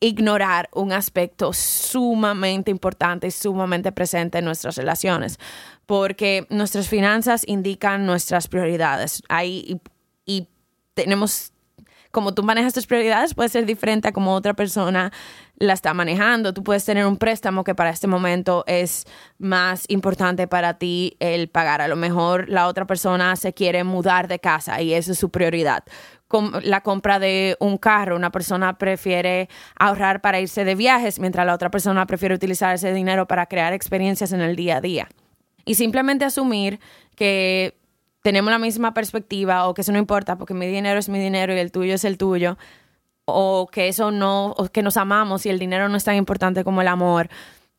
ignorar 0.00 0.70
un 0.72 0.92
aspecto 0.94 1.52
sumamente 1.52 2.70
importante 2.70 3.26
y 3.26 3.32
sumamente 3.32 3.92
presente 3.92 4.38
en 4.38 4.46
nuestras 4.46 4.76
relaciones, 4.76 5.38
porque 5.84 6.46
nuestras 6.48 6.88
finanzas 6.88 7.42
indican 7.46 8.06
nuestras 8.06 8.48
prioridades. 8.48 9.22
Ahí 9.28 9.78
y, 10.24 10.38
y 10.38 10.48
tenemos 10.94 11.52
como 12.10 12.34
tú 12.34 12.42
manejas 12.42 12.72
tus 12.72 12.86
prioridades 12.86 13.34
puede 13.34 13.48
ser 13.48 13.66
diferente 13.66 14.08
a 14.08 14.12
como 14.12 14.34
otra 14.34 14.54
persona 14.54 15.12
la 15.56 15.74
está 15.74 15.94
manejando. 15.94 16.52
Tú 16.54 16.62
puedes 16.64 16.84
tener 16.84 17.06
un 17.06 17.16
préstamo 17.16 17.64
que 17.64 17.74
para 17.74 17.90
este 17.90 18.06
momento 18.06 18.64
es 18.66 19.06
más 19.38 19.84
importante 19.88 20.48
para 20.48 20.78
ti 20.78 21.16
el 21.20 21.48
pagar. 21.48 21.82
A 21.82 21.88
lo 21.88 21.96
mejor 21.96 22.48
la 22.48 22.66
otra 22.66 22.86
persona 22.86 23.36
se 23.36 23.52
quiere 23.52 23.84
mudar 23.84 24.26
de 24.26 24.38
casa 24.38 24.80
y 24.80 24.94
esa 24.94 25.12
es 25.12 25.18
su 25.18 25.30
prioridad. 25.30 25.84
la 26.62 26.80
compra 26.80 27.18
de 27.18 27.56
un 27.58 27.76
carro, 27.76 28.14
una 28.14 28.30
persona 28.30 28.78
prefiere 28.78 29.48
ahorrar 29.76 30.20
para 30.20 30.40
irse 30.40 30.64
de 30.64 30.76
viajes, 30.76 31.18
mientras 31.18 31.44
la 31.44 31.54
otra 31.54 31.70
persona 31.70 32.06
prefiere 32.06 32.36
utilizar 32.36 32.74
ese 32.74 32.92
dinero 32.92 33.26
para 33.26 33.46
crear 33.46 33.72
experiencias 33.72 34.32
en 34.32 34.40
el 34.40 34.54
día 34.54 34.76
a 34.76 34.80
día. 34.80 35.08
Y 35.64 35.74
simplemente 35.74 36.24
asumir 36.24 36.78
que 37.16 37.79
tenemos 38.22 38.50
la 38.50 38.58
misma 38.58 38.94
perspectiva 38.94 39.66
o 39.66 39.74
que 39.74 39.82
eso 39.82 39.92
no 39.92 39.98
importa 39.98 40.36
porque 40.36 40.54
mi 40.54 40.66
dinero 40.66 40.98
es 40.98 41.08
mi 41.08 41.18
dinero 41.18 41.54
y 41.54 41.58
el 41.58 41.72
tuyo 41.72 41.94
es 41.94 42.04
el 42.04 42.18
tuyo 42.18 42.58
o 43.24 43.68
que 43.70 43.88
eso 43.88 44.10
no, 44.10 44.52
o 44.52 44.68
que 44.68 44.82
nos 44.82 44.96
amamos 44.96 45.46
y 45.46 45.50
el 45.50 45.58
dinero 45.58 45.88
no 45.88 45.96
es 45.96 46.04
tan 46.04 46.16
importante 46.16 46.64
como 46.64 46.82
el 46.82 46.88
amor, 46.88 47.28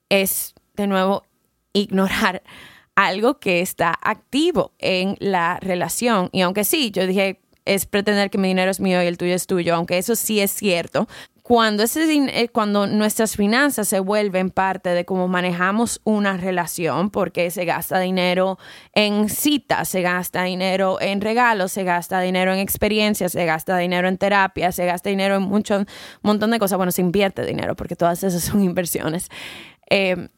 es 0.09 0.53
de 0.75 0.87
nuevo 0.87 1.23
ignorar 1.73 2.43
algo 2.95 3.39
que 3.39 3.61
está 3.61 3.97
activo 4.01 4.71
en 4.79 5.15
la 5.19 5.59
relación. 5.59 6.29
Y 6.31 6.41
aunque 6.41 6.63
sí, 6.63 6.91
yo 6.91 7.07
dije, 7.07 7.39
es 7.65 7.85
pretender 7.85 8.29
que 8.29 8.37
mi 8.37 8.47
dinero 8.49 8.71
es 8.71 8.79
mío 8.79 9.01
y 9.03 9.07
el 9.07 9.17
tuyo 9.17 9.33
es 9.33 9.47
tuyo, 9.47 9.75
aunque 9.75 9.97
eso 9.97 10.15
sí 10.15 10.39
es 10.39 10.51
cierto, 10.51 11.07
cuando, 11.51 11.83
ese, 11.83 12.05
eh, 12.13 12.47
cuando 12.47 12.87
nuestras 12.87 13.35
finanzas 13.35 13.85
se 13.85 13.99
vuelven 13.99 14.51
parte 14.51 14.91
de 14.91 15.03
cómo 15.03 15.27
manejamos 15.27 15.99
una 16.05 16.37
relación, 16.37 17.09
porque 17.09 17.51
se 17.51 17.65
gasta 17.65 17.99
dinero 17.99 18.57
en 18.93 19.27
citas, 19.27 19.89
se 19.89 20.01
gasta 20.01 20.43
dinero 20.43 21.01
en 21.01 21.19
regalos, 21.19 21.73
se 21.73 21.83
gasta 21.83 22.21
dinero 22.21 22.53
en 22.53 22.59
experiencias, 22.59 23.33
se 23.33 23.43
gasta 23.43 23.77
dinero 23.77 24.07
en 24.07 24.17
terapia, 24.17 24.71
se 24.71 24.85
gasta 24.85 25.09
dinero 25.09 25.35
en 25.35 25.43
un 25.43 25.87
montón 26.21 26.51
de 26.51 26.57
cosas. 26.57 26.77
Bueno, 26.77 26.93
se 26.93 27.01
invierte 27.01 27.45
dinero 27.45 27.75
porque 27.75 27.97
todas 27.97 28.23
esas 28.23 28.41
son 28.41 28.63
inversiones. 28.63 29.27
Eh, 29.89 30.29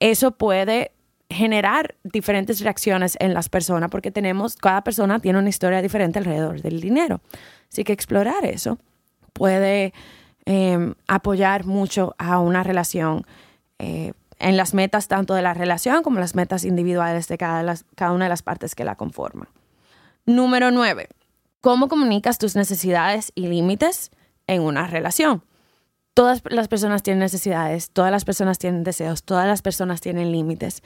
eso 0.00 0.32
puede 0.32 0.90
generar 1.30 1.94
diferentes 2.02 2.62
reacciones 2.62 3.16
en 3.20 3.32
las 3.32 3.48
personas 3.48 3.90
porque 3.90 4.10
tenemos, 4.10 4.56
cada 4.56 4.82
persona 4.82 5.20
tiene 5.20 5.38
una 5.38 5.50
historia 5.50 5.80
diferente 5.80 6.18
alrededor 6.18 6.62
del 6.62 6.80
dinero. 6.80 7.20
Así 7.70 7.84
que 7.84 7.92
explorar 7.92 8.44
eso 8.44 8.76
puede 9.32 9.92
Em, 10.50 10.94
apoyar 11.06 11.66
mucho 11.66 12.14
a 12.16 12.38
una 12.40 12.62
relación 12.62 13.26
eh, 13.78 14.14
en 14.38 14.56
las 14.56 14.72
metas 14.72 15.06
tanto 15.06 15.34
de 15.34 15.42
la 15.42 15.52
relación 15.52 16.02
como 16.02 16.20
las 16.20 16.34
metas 16.34 16.64
individuales 16.64 17.28
de 17.28 17.36
cada, 17.36 17.76
cada 17.94 18.12
una 18.12 18.24
de 18.24 18.28
las 18.30 18.40
partes 18.40 18.74
que 18.74 18.82
la 18.82 18.94
conforman. 18.94 19.48
Número 20.24 20.70
9. 20.70 21.10
¿Cómo 21.60 21.88
comunicas 21.88 22.38
tus 22.38 22.56
necesidades 22.56 23.30
y 23.34 23.48
límites 23.48 24.10
en 24.46 24.62
una 24.62 24.86
relación? 24.86 25.42
Todas 26.14 26.40
las 26.46 26.68
personas 26.68 27.02
tienen 27.02 27.20
necesidades, 27.20 27.90
todas 27.90 28.10
las 28.10 28.24
personas 28.24 28.58
tienen 28.58 28.84
deseos, 28.84 29.24
todas 29.24 29.46
las 29.46 29.60
personas 29.60 30.00
tienen 30.00 30.32
límites. 30.32 30.82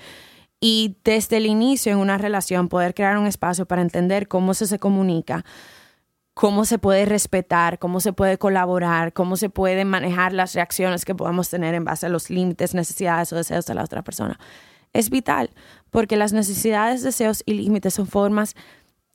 Y 0.59 0.97
desde 1.05 1.37
el 1.37 1.47
inicio 1.47 1.93
en 1.93 1.99
una 1.99 2.19
relación 2.19 2.69
poder 2.69 2.95
crear 2.95 3.17
un 3.17 3.29
espacio 3.29 3.65
para 3.65 3.83
entender 3.83 4.27
cómo 4.27 4.51
eso 4.51 4.67
se 4.67 4.81
comunica 4.81 5.45
cómo 6.35 6.65
se 6.65 6.79
puede 6.79 7.05
respetar, 7.05 7.79
cómo 7.79 8.01
se 8.01 8.13
puede 8.13 8.39
colaborar, 8.39 9.13
cómo 9.13 9.37
se 9.37 9.51
pueden 9.51 9.89
manejar 9.89 10.33
las 10.33 10.55
reacciones 10.55 11.05
que 11.05 11.15
podamos 11.15 11.51
tener 11.51 11.75
en 11.75 11.85
base 11.85 12.07
a 12.07 12.09
los 12.09 12.31
límites, 12.31 12.75
necesidades 12.75 13.33
o 13.33 13.37
deseos 13.37 13.67
de 13.67 13.75
la 13.75 13.85
otra 13.85 14.03
persona. 14.03 14.39
Es 14.93 15.11
vital 15.11 15.51
porque 15.91 16.17
las 16.17 16.33
necesidades, 16.33 17.03
deseos 17.03 17.43
y 17.47 17.55
límites 17.55 17.95
son 17.95 18.07
formas, 18.07 18.55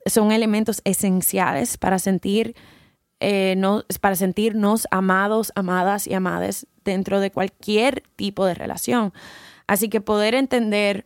son 0.05 0.31
elementos 0.31 0.81
esenciales 0.85 1.77
para 1.77 1.99
sentir, 1.99 2.55
eh, 3.19 3.59
para 3.99 4.15
sentirnos 4.15 4.87
amados, 4.91 5.51
amadas 5.55 6.07
y 6.07 6.13
amades 6.13 6.67
dentro 6.83 7.19
de 7.19 7.31
cualquier 7.31 8.03
tipo 8.15 8.45
de 8.45 8.53
relación. 8.53 9.11
Así 9.65 9.89
que 9.89 10.01
poder 10.01 10.35
entender 10.35 11.05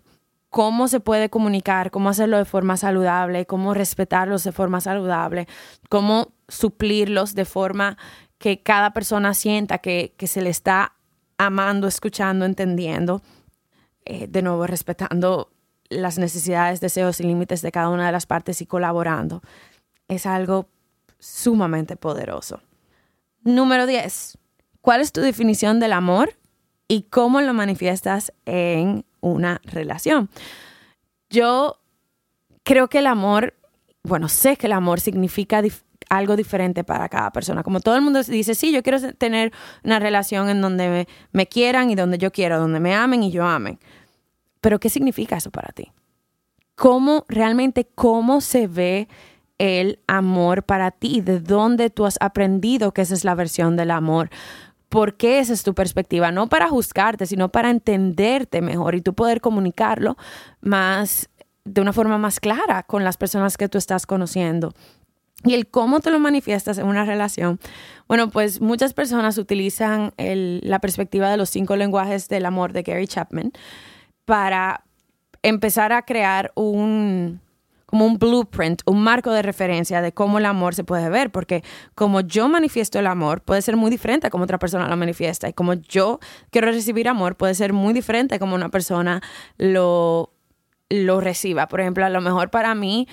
cómo 0.52 0.90
se 0.90 1.00
puede 1.00 1.30
comunicar, 1.30 1.92
cómo 1.92 2.10
hacerlo 2.10 2.38
de 2.38 2.46
forma 2.46 2.76
saludable, 2.78 3.48
cómo 3.48 3.74
respetarlos 3.74 4.44
de 4.44 4.52
forma 4.52 4.82
saludable, 4.82 5.48
cómo 5.90 6.34
suplirlos 6.50 7.34
de 7.34 7.46
forma 7.46 7.98
que 8.38 8.62
cada 8.62 8.92
persona 8.92 9.34
sienta 9.34 9.78
que, 9.78 10.14
se 10.20 10.42
le 10.42 10.50
está 10.50 10.94
amando, 11.38 11.88
escuchando, 11.88 12.46
entendiendo. 12.46 13.22
Eh, 14.04 14.28
de 14.28 14.42
nuevo, 14.42 14.68
respetando 14.68 15.54
las 15.90 16.18
necesidades, 16.18 16.82
deseos 16.82 17.20
y 17.22 17.24
límites 17.24 17.62
de 17.62 17.72
cada 17.72 17.90
una 17.90 18.06
de 18.06 18.12
las 18.12 18.26
partes 18.26 18.62
y 18.62 18.66
colaborando. 18.66 19.42
Es 20.10 20.26
algo 20.26 20.68
sumamente 21.18 21.96
poderoso. 21.96 22.62
Número 23.44 23.86
10. 23.86 24.38
¿Cuál 24.82 25.00
es 25.00 25.14
tu 25.14 25.22
definición 25.22 25.80
del 25.80 25.94
amor 25.94 26.36
y 26.92 27.04
cómo 27.04 27.40
lo 27.40 27.54
manifiestas 27.54 28.34
en 28.46 29.06
una 29.22 29.62
relación? 29.64 30.30
Yo 31.30 31.80
creo 32.64 32.90
que 32.90 33.00
el 33.00 33.08
amor, 33.08 33.54
bueno, 34.04 34.28
sé 34.28 34.58
que 34.58 34.68
el 34.68 34.74
amor 34.74 35.00
significa 35.00 35.62
algo 36.10 36.36
diferente 36.36 36.84
para 36.84 37.08
cada 37.08 37.32
persona. 37.32 37.64
Como 37.64 37.80
todo 37.80 37.96
el 37.96 38.02
mundo 38.02 38.22
dice, 38.24 38.56
sí, 38.56 38.74
yo 38.74 38.84
quiero 38.84 39.14
tener 39.14 39.54
una 39.86 40.00
relación 40.00 40.50
en 40.50 40.60
donde 40.60 41.08
me, 41.32 41.48
quieran 41.48 41.90
y 41.92 41.96
donde 41.96 42.18
yo 42.18 42.30
quiero, 42.34 42.60
donde 42.60 42.82
me 42.82 42.94
amen 42.94 43.24
y 43.24 43.32
yo 43.32 43.46
amen. 43.46 43.80
Pero 44.60 44.78
¿qué 44.82 44.90
significa 44.90 45.38
eso 45.38 45.50
para 45.50 45.72
ti? 45.72 45.94
¿Cómo 46.76 47.24
realmente, 47.30 47.88
cómo 47.96 48.42
se 48.42 48.68
ve 48.68 49.08
el 49.60 50.02
amor 50.08 50.64
para 50.64 50.92
ti? 50.92 51.22
¿De 51.22 51.40
dónde 51.40 51.90
tú 51.90 52.06
has 52.06 52.18
aprendido 52.20 52.94
que 52.94 53.04
esa 53.04 53.14
es 53.14 53.24
la 53.24 53.34
versión 53.34 53.78
del 53.78 53.92
amor? 53.92 54.30
¿Por 54.92 55.16
qué 55.16 55.40
esa 55.40 55.54
es 55.54 55.64
tu 55.64 55.74
perspectiva? 55.74 56.34
No 56.34 56.50
para 56.50 56.68
juzgarte, 56.68 57.26
sino 57.26 57.48
para 57.48 57.70
entenderte 57.70 58.60
mejor 58.62 58.94
y 58.94 59.00
tú 59.00 59.14
poder 59.14 59.40
comunicarlo 59.40 60.18
más 60.60 61.30
de 61.64 61.80
una 61.80 61.94
forma 61.94 62.18
más 62.18 62.42
clara 62.42 62.84
con 62.84 63.06
las 63.06 63.16
personas 63.16 63.56
que 63.56 63.70
tú 63.70 63.78
estás 63.78 64.06
conociendo. 64.06 64.74
Y 65.46 65.54
el 65.54 65.68
cómo 65.68 66.02
te 66.02 66.12
lo 66.12 66.20
manifiestas 66.20 66.78
en 66.78 66.88
una 66.88 67.06
relación. 67.06 67.58
Bueno, 68.10 68.32
pues 68.32 68.60
muchas 68.60 68.94
personas 68.94 69.38
utilizan 69.38 70.12
la 70.18 70.80
perspectiva 70.80 71.32
de 71.32 71.38
los 71.38 71.50
cinco 71.50 71.78
lenguajes 71.78 72.28
del 72.28 72.46
amor 72.46 72.74
de 72.74 72.84
Gary 72.84 73.08
Chapman 73.08 73.54
para 74.26 74.84
empezar 75.42 75.94
a 75.94 76.02
crear 76.02 76.52
un, 76.56 77.40
como 77.92 78.06
un 78.06 78.18
blueprint, 78.18 78.82
un 78.86 79.04
marco 79.04 79.32
de 79.32 79.42
referencia 79.42 80.02
de 80.02 80.14
cómo 80.14 80.40
el 80.40 80.46
amor 80.46 80.74
se 80.74 80.86
puede 80.86 81.10
ver, 81.10 81.30
porque 81.30 81.62
como 81.94 82.22
yo 82.22 82.48
manifiesto 82.48 82.98
el 82.98 83.06
amor, 83.06 83.42
puede 83.42 83.62
ser 83.62 83.76
muy 83.76 83.92
diferente 83.92 84.28
a 84.28 84.30
como 84.30 84.46
otra 84.46 84.58
persona 84.58 84.88
lo 84.88 84.96
manifiesta, 84.96 85.50
y 85.50 85.54
como 85.54 85.74
yo 85.74 86.20
quiero 86.52 86.72
recibir 86.72 87.10
amor, 87.10 87.36
puede 87.36 87.54
ser 87.54 87.74
muy 87.74 87.94
diferente 87.94 88.36
a 88.36 88.40
como 88.40 88.56
una 88.56 88.70
persona 88.70 89.22
lo, 89.58 90.34
lo 90.90 91.20
reciba. 91.20 91.68
Por 91.68 91.82
ejemplo, 91.82 92.06
a 92.06 92.10
lo 92.10 92.22
mejor 92.22 92.50
para 92.50 92.74
mí 92.76 93.10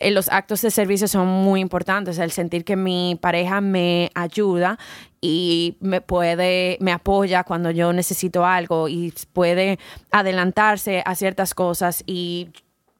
eh, 0.00 0.10
los 0.10 0.30
actos 0.30 0.62
de 0.62 0.70
servicio 0.70 1.06
son 1.06 1.28
muy 1.28 1.60
importantes, 1.60 2.18
el 2.18 2.30
sentir 2.30 2.64
que 2.64 2.76
mi 2.76 3.18
pareja 3.20 3.60
me 3.60 4.10
ayuda 4.14 4.78
y 5.20 5.76
me 5.80 6.00
puede, 6.00 6.78
me 6.80 6.92
apoya 6.92 7.44
cuando 7.44 7.70
yo 7.70 7.92
necesito 7.92 8.44
algo 8.44 8.88
y 8.88 9.12
puede 9.34 9.78
adelantarse 10.10 11.02
a 11.04 11.14
ciertas 11.14 11.54
cosas 11.54 12.02
y 12.06 12.48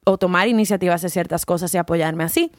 o 0.05 0.17
tomar 0.17 0.47
iniciativas 0.47 1.01
de 1.01 1.09
ciertas 1.09 1.45
cosas 1.45 1.73
y 1.73 1.77
apoyarme 1.77 2.23
así. 2.23 2.51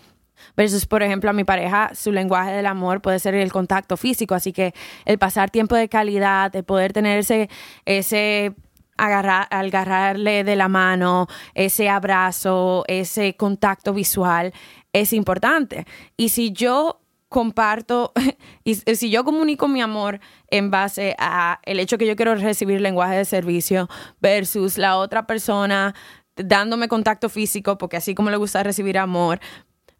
Versus, 0.56 0.84
por 0.86 1.02
ejemplo, 1.02 1.30
a 1.30 1.32
mi 1.32 1.44
pareja, 1.44 1.92
su 1.94 2.12
lenguaje 2.12 2.52
del 2.52 2.66
amor 2.66 3.00
puede 3.00 3.18
ser 3.18 3.34
el 3.34 3.50
contacto 3.50 3.96
físico, 3.96 4.34
así 4.34 4.52
que 4.52 4.74
el 5.06 5.18
pasar 5.18 5.50
tiempo 5.50 5.74
de 5.74 5.88
calidad, 5.88 6.54
el 6.54 6.64
poder 6.64 6.92
tener 6.92 7.20
ese, 7.20 7.48
ese 7.86 8.54
agarrar, 8.98 9.46
agarrarle 9.50 10.44
de 10.44 10.56
la 10.56 10.68
mano, 10.68 11.26
ese 11.54 11.88
abrazo, 11.88 12.84
ese 12.86 13.34
contacto 13.36 13.92
visual 13.94 14.52
es 14.92 15.12
importante. 15.12 15.86
Y 16.16 16.30
si 16.30 16.52
yo 16.52 17.00
comparto 17.28 18.12
y 18.64 18.74
si 18.74 19.10
yo 19.10 19.24
comunico 19.24 19.68
mi 19.68 19.80
amor 19.80 20.20
en 20.48 20.70
base 20.70 21.16
a 21.18 21.60
el 21.64 21.80
hecho 21.80 21.98
que 21.98 22.06
yo 22.06 22.16
quiero 22.16 22.34
recibir 22.36 22.80
lenguaje 22.80 23.16
de 23.16 23.24
servicio 23.24 23.88
versus 24.20 24.78
la 24.78 24.96
otra 24.96 25.26
persona 25.26 25.94
dándome 26.36 26.88
contacto 26.88 27.28
físico 27.28 27.78
porque 27.78 27.96
así 27.96 28.14
como 28.14 28.30
le 28.30 28.36
gusta 28.36 28.62
recibir 28.62 28.98
amor 28.98 29.40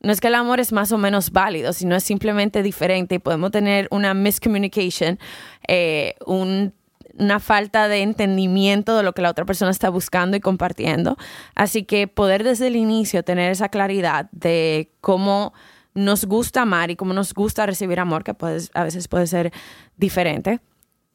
no 0.01 0.13
es 0.13 0.21
que 0.21 0.29
el 0.29 0.35
amor 0.35 0.61
es 0.61 0.73
más 0.73 0.93
o 0.93 0.99
menos 0.99 1.33
válido, 1.33 1.73
sino 1.73 1.97
es 1.97 2.05
simplemente 2.05 2.63
diferente 2.63 3.17
y 3.17 3.19
podemos 3.19 3.51
tener 3.51 3.89
una 3.91 4.15
miscommunication, 4.15 5.19
eh, 5.67 6.15
un 6.27 6.75
una 7.19 7.41
falta 7.41 7.89
de 7.89 8.03
entendimiento 8.03 8.97
de 8.97 9.03
lo 9.03 9.13
que 9.13 9.23
la 9.23 9.31
otra 9.31 9.45
persona 9.45 9.71
está 9.71 9.89
buscando 9.89 10.37
y 10.37 10.41
compartiendo. 10.41 11.17
Así 11.55 11.85
que 11.85 12.09
poder 12.09 12.45
desde 12.45 12.67
el 12.67 12.77
inicio 12.77 13.23
tener 13.23 13.51
esa 13.51 13.69
claridad 13.69 14.29
de 14.33 14.91
cómo 15.01 15.55
nos 15.95 16.27
gusta 16.27 16.63
amar 16.63 16.91
y 16.91 16.97
cómo 16.97 17.15
nos 17.15 17.33
gusta 17.33 17.65
recibir 17.65 18.01
amor, 18.01 18.23
que 18.23 18.35
a 18.75 18.85
veces 18.85 19.09
puede 19.09 19.27
ser 19.27 19.53
diferente, 19.97 20.61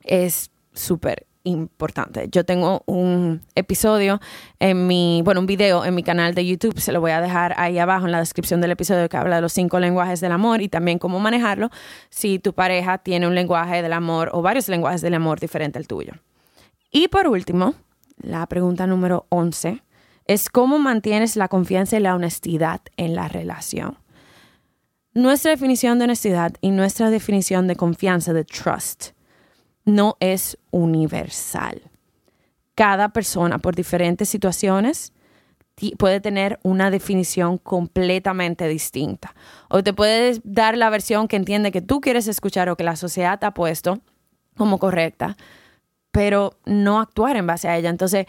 es 0.04 0.50
súper 0.74 1.28
importante. 1.44 2.28
Yo 2.32 2.46
tengo 2.46 2.84
un 2.86 3.42
episodio 3.56 4.20
en 4.60 4.88
mi, 4.88 5.22
bueno, 5.24 5.40
un 5.40 5.46
video 5.46 5.86
en 5.86 5.96
mi 5.96 6.04
canal 6.04 6.34
de 6.36 6.46
YouTube, 6.46 6.80
se 6.80 6.92
lo 6.92 7.02
voy 7.02 7.12
a 7.12 7.22
dejar 7.22 7.54
ahí 7.58 7.80
abajo 7.80 8.06
en 8.06 8.12
la 8.12 8.20
descripción 8.20 8.62
del 8.62 8.72
episodio 8.72 9.08
que 9.10 9.18
habla 9.18 9.38
de 9.38 9.42
los 9.42 9.54
cinco 9.54 9.80
lenguajes 9.80 10.22
del 10.22 10.32
amor 10.32 10.62
y 10.62 10.70
también 10.70 11.00
cómo 11.00 11.20
manejarlo 11.20 11.70
si 12.10 12.40
tu 12.40 12.54
pareja 12.54 12.98
tiene 13.00 13.28
un 13.28 13.36
lenguaje 13.36 13.82
del 13.82 13.94
amor 13.94 14.30
o 14.34 14.42
varios 14.42 14.68
lenguajes 14.70 15.02
del 15.02 15.14
amor 15.14 15.40
diferente 15.40 15.80
al 15.80 15.88
tuyo. 15.88 16.14
Y 16.92 17.08
por 17.08 17.28
último, 17.28 17.76
la 18.18 18.46
pregunta 18.48 18.86
número 18.88 19.26
11 19.30 19.82
es 20.26 20.50
cómo 20.50 20.80
mantienes 20.80 21.36
la 21.36 21.48
confianza 21.48 21.98
y 21.98 22.02
la 22.02 22.16
honestidad 22.16 22.82
en 22.98 23.16
la 23.16 23.28
relación. 23.28 23.98
Nuestra 25.14 25.52
definición 25.52 26.00
de 26.00 26.06
honestidad 26.06 26.54
y 26.62 26.72
nuestra 26.72 27.10
definición 27.10 27.68
de 27.68 27.76
confianza, 27.76 28.32
de 28.32 28.46
trust, 28.46 29.12
no 29.86 30.18
es 30.20 30.58
universal. 30.72 31.82
Cada 32.76 33.10
persona 33.10 33.60
por 33.60 33.76
diferentes 33.76 34.30
situaciones 34.30 35.14
puede 35.98 36.22
tener 36.22 36.60
una 36.64 36.92
definición 36.92 37.58
completamente 37.58 38.68
distinta. 38.68 39.34
O 39.70 39.84
te 39.84 39.94
puedes 39.94 40.42
dar 40.44 40.78
la 40.78 40.90
versión 40.90 41.28
que 41.28 41.36
entiende 41.36 41.72
que 41.72 41.82
tú 41.82 42.02
quieres 42.02 42.28
escuchar 42.28 42.70
o 42.70 42.76
que 42.76 42.84
la 42.84 42.96
sociedad 42.96 43.40
te 43.40 43.46
ha 43.46 43.54
puesto 43.54 44.00
como 44.56 44.78
correcta, 44.78 45.38
pero 46.12 46.58
no 46.66 47.00
actuar 47.00 47.36
en 47.36 47.48
base 47.48 47.68
a 47.68 47.78
ella. 47.78 47.90
Entonces, 47.90 48.28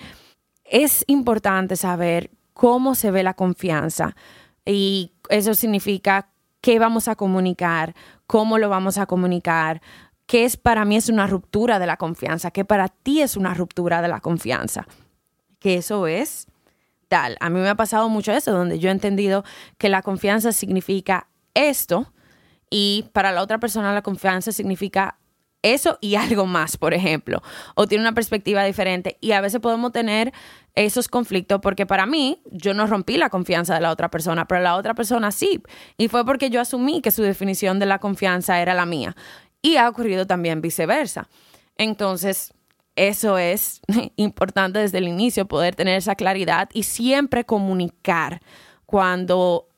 es 0.64 1.04
importante 1.06 1.76
saber 1.76 2.30
cómo 2.54 2.94
se 2.94 3.10
ve 3.10 3.22
la 3.22 3.34
confianza 3.34 4.16
y 4.64 5.12
eso 5.28 5.54
significa 5.54 6.28
qué 6.60 6.78
vamos 6.78 7.08
a 7.08 7.16
comunicar, 7.16 7.94
cómo 8.26 8.58
lo 8.58 8.68
vamos 8.68 8.98
a 8.98 9.06
comunicar, 9.06 9.82
qué 10.26 10.44
es 10.44 10.56
para 10.56 10.84
mí 10.84 10.96
es 10.96 11.08
una 11.08 11.26
ruptura 11.26 11.78
de 11.78 11.86
la 11.86 11.96
confianza, 11.96 12.50
qué 12.50 12.64
para 12.64 12.88
ti 12.88 13.20
es 13.22 13.36
una 13.36 13.54
ruptura 13.54 14.02
de 14.02 14.08
la 14.08 14.20
confianza. 14.20 14.86
Que 15.58 15.76
eso 15.76 16.06
es 16.06 16.46
tal. 17.08 17.36
A 17.40 17.50
mí 17.50 17.60
me 17.60 17.68
ha 17.68 17.74
pasado 17.74 18.08
mucho 18.08 18.32
eso, 18.32 18.52
donde 18.52 18.78
yo 18.78 18.88
he 18.88 18.92
entendido 18.92 19.44
que 19.78 19.88
la 19.88 20.02
confianza 20.02 20.52
significa 20.52 21.28
esto 21.54 22.12
y 22.70 23.10
para 23.12 23.32
la 23.32 23.42
otra 23.42 23.58
persona 23.58 23.92
la 23.92 24.00
confianza 24.02 24.50
significa 24.50 25.18
eso 25.60 25.98
y 26.00 26.14
algo 26.16 26.46
más, 26.46 26.76
por 26.76 26.94
ejemplo, 26.94 27.42
o 27.74 27.86
tiene 27.86 28.02
una 28.02 28.14
perspectiva 28.14 28.64
diferente 28.64 29.18
y 29.20 29.32
a 29.32 29.40
veces 29.40 29.60
podemos 29.60 29.92
tener 29.92 30.32
esos 30.74 31.08
conflictos 31.08 31.60
porque 31.60 31.84
para 31.84 32.06
mí 32.06 32.40
yo 32.50 32.72
no 32.72 32.86
rompí 32.86 33.18
la 33.18 33.28
confianza 33.28 33.74
de 33.74 33.82
la 33.82 33.90
otra 33.90 34.10
persona, 34.10 34.46
pero 34.46 34.62
la 34.62 34.76
otra 34.76 34.94
persona 34.94 35.30
sí, 35.30 35.62
y 35.98 36.08
fue 36.08 36.24
porque 36.24 36.48
yo 36.48 36.60
asumí 36.60 37.02
que 37.02 37.10
su 37.10 37.22
definición 37.22 37.78
de 37.78 37.86
la 37.86 37.98
confianza 37.98 38.60
era 38.60 38.72
la 38.72 38.86
mía 38.86 39.14
y 39.62 39.76
ha 39.76 39.88
ocurrido 39.88 40.26
también 40.26 40.60
viceversa. 40.60 41.28
Entonces, 41.78 42.52
eso 42.96 43.38
es 43.38 43.80
importante 44.16 44.80
desde 44.80 44.98
el 44.98 45.08
inicio, 45.08 45.46
poder 45.46 45.74
tener 45.74 45.96
esa 45.96 46.16
claridad 46.16 46.68
y 46.72 46.82
siempre 46.82 47.44
comunicar 47.44 48.42
cuando 48.84 49.68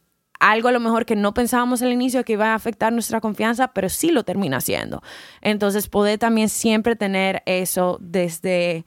algo 0.41 0.69
a 0.69 0.73
lo 0.73 0.81
mejor 0.81 1.07
que 1.07 1.17
no 1.17 1.33
pensábamos 1.33 1.81
al 1.83 1.93
inicio 1.93 2.25
que 2.25 2.35
iba 2.35 2.49
a 2.49 2.55
afectar 2.55 2.93
nuestra 2.93 3.21
confianza, 3.21 3.69
pero 3.69 3.89
sí 3.89 4.11
lo 4.11 4.25
termina 4.25 4.59
haciendo. 4.59 5.03
Entonces, 5.41 5.89
poder 5.89 6.19
también 6.19 6.49
siempre 6.49 6.97
tener 6.97 7.43
eso 7.47 7.99
desde 8.01 8.85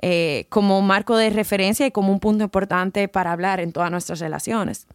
eh, 0.00 0.46
como 0.48 0.80
marco 0.80 1.16
de 1.16 1.30
referencia 1.30 1.86
y 1.86 1.90
como 1.90 2.12
un 2.12 2.20
punto 2.20 2.44
importante 2.44 3.08
para 3.08 3.32
hablar 3.32 3.60
en 3.60 3.72
todas 3.72 3.90
nuestras 3.90 4.20
relaciones. 4.20 4.86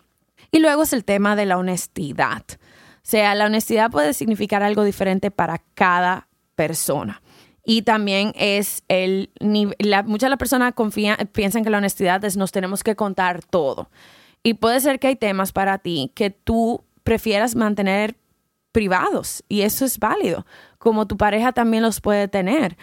Y 0.51 0.60
luego 0.60 0.84
es 0.84 0.93
el 0.93 1.06
tema 1.06 1.36
de 1.36 1.45
la 1.45 1.58
honestidad. 1.58 2.43
Sea, 3.03 3.35
la 3.35 3.45
honestidad 3.45 3.91
puede 3.91 4.13
significar 4.13 4.63
algo 4.63 4.83
diferente 4.83 5.29
para 5.29 5.61
cada 5.75 6.27
persona. 6.55 7.21
Y 7.65 7.83
también 7.83 8.33
es 8.35 8.83
el 8.89 9.29
la, 9.79 10.03
muchas 10.03 10.27
de 10.27 10.31
las 10.31 10.39
personas 10.39 10.73
piensan 11.31 11.63
que 11.63 11.69
la 11.69 11.77
honestidad 11.77 12.23
es 12.25 12.35
nos 12.35 12.51
tenemos 12.51 12.83
que 12.83 12.95
contar 12.95 13.43
todo. 13.43 13.89
Y 14.43 14.55
puede 14.55 14.81
ser 14.81 14.99
que 14.99 15.07
hay 15.07 15.15
temas 15.15 15.53
para 15.53 15.77
ti 15.77 16.11
que 16.15 16.29
tú 16.29 16.83
prefieras 17.03 17.55
mantener 17.55 18.17
privados 18.73 19.43
y 19.47 19.61
eso 19.61 19.85
es 19.85 19.99
válido, 19.99 20.45
como 20.77 21.07
tu 21.07 21.15
pareja 21.15 21.53
también 21.53 21.83
los 21.83 22.01
puede 22.01 22.27
tener. 22.27 22.77